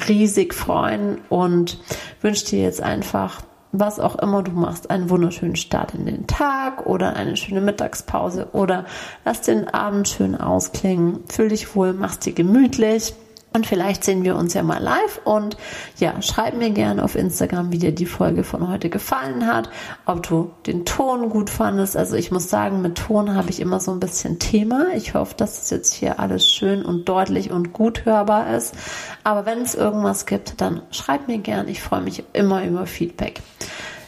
riesig 0.10 0.54
freuen 0.54 1.20
und 1.30 1.80
wünsche 2.22 2.48
dir 2.48 2.64
jetzt 2.64 2.84
einfach, 2.84 3.44
was 3.72 3.98
auch 3.98 4.18
immer 4.18 4.44
du 4.44 4.52
machst, 4.52 4.90
einen 4.90 5.10
wunderschönen 5.10 5.56
Start 5.56 5.94
in 5.94 6.06
den 6.06 6.28
Tag 6.28 6.86
oder 6.86 7.16
eine 7.16 7.38
schöne 7.38 7.62
Mittagspause 7.62 8.50
oder 8.52 8.84
lass 9.24 9.40
den 9.40 9.70
Abend 9.70 10.10
schön 10.10 10.36
ausklingen. 10.36 11.24
Fühl 11.30 11.48
dich 11.48 11.78
wohl, 11.78 11.94
mach's 11.94 12.20
dir 12.20 12.34
gemütlich. 12.34 13.14
Und 13.54 13.66
vielleicht 13.66 14.04
sehen 14.04 14.24
wir 14.24 14.36
uns 14.36 14.54
ja 14.54 14.62
mal 14.62 14.82
live 14.82 15.20
und 15.24 15.58
ja, 15.98 16.22
schreib 16.22 16.56
mir 16.56 16.70
gerne 16.70 17.04
auf 17.04 17.16
Instagram, 17.16 17.72
wie 17.72 17.80
dir 17.80 17.92
die 17.92 18.06
Folge 18.06 18.44
von 18.44 18.68
heute 18.68 18.90
gefallen 18.90 19.48
hat, 19.48 19.70
ob 20.06 20.22
du 20.28 20.52
den 20.68 20.86
Ton 20.86 21.30
gut 21.30 21.50
fandest. 21.50 21.98
Also 21.98 22.16
ich 22.16 22.30
muss 22.30 22.50
sagen, 22.50 22.82
mit 22.82 22.96
Ton 22.96 23.34
habe 23.34 23.50
ich 23.50 23.60
immer 23.60 23.80
so 23.80 23.92
ein 23.92 24.00
bisschen 24.00 24.38
Thema. 24.38 24.88
Ich 24.96 25.16
hoffe, 25.16 25.34
dass 25.36 25.64
es 25.64 25.70
jetzt 25.72 25.94
hier 25.94 26.20
alles 26.20 26.48
schön 26.50 26.86
und 26.86 27.10
deutlich 27.10 27.50
und 27.50 27.74
gut 27.74 28.06
hörbar 28.06 28.56
ist. 28.56 28.76
Aber 29.24 29.46
wenn 29.46 29.62
es 29.62 29.74
irgendwas 29.74 30.26
gibt, 30.26 30.62
dann 30.62 30.82
schreib 30.92 31.28
mir 31.28 31.40
gerne. 31.40 31.72
Ich 31.72 31.82
freue 31.82 32.02
mich 32.02 32.24
immer 32.34 32.64
über 32.64 32.86
Feedback. 32.86 33.42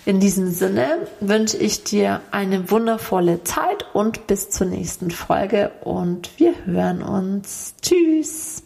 In 0.06 0.20
diesem 0.20 0.52
Sinne 0.52 1.08
wünsche 1.20 1.58
ich 1.58 1.84
dir 1.84 2.22
eine 2.32 2.72
wundervolle 2.72 3.44
Zeit 3.44 3.86
und 3.94 4.28
bis 4.28 4.50
zur 4.50 4.68
nächsten 4.68 5.12
Folge 5.12 5.72
und 5.84 6.32
wir 6.40 6.54
hören 6.66 7.04
uns. 7.04 7.76
Tschüss. 7.82 8.64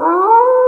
Oh. 0.00 0.67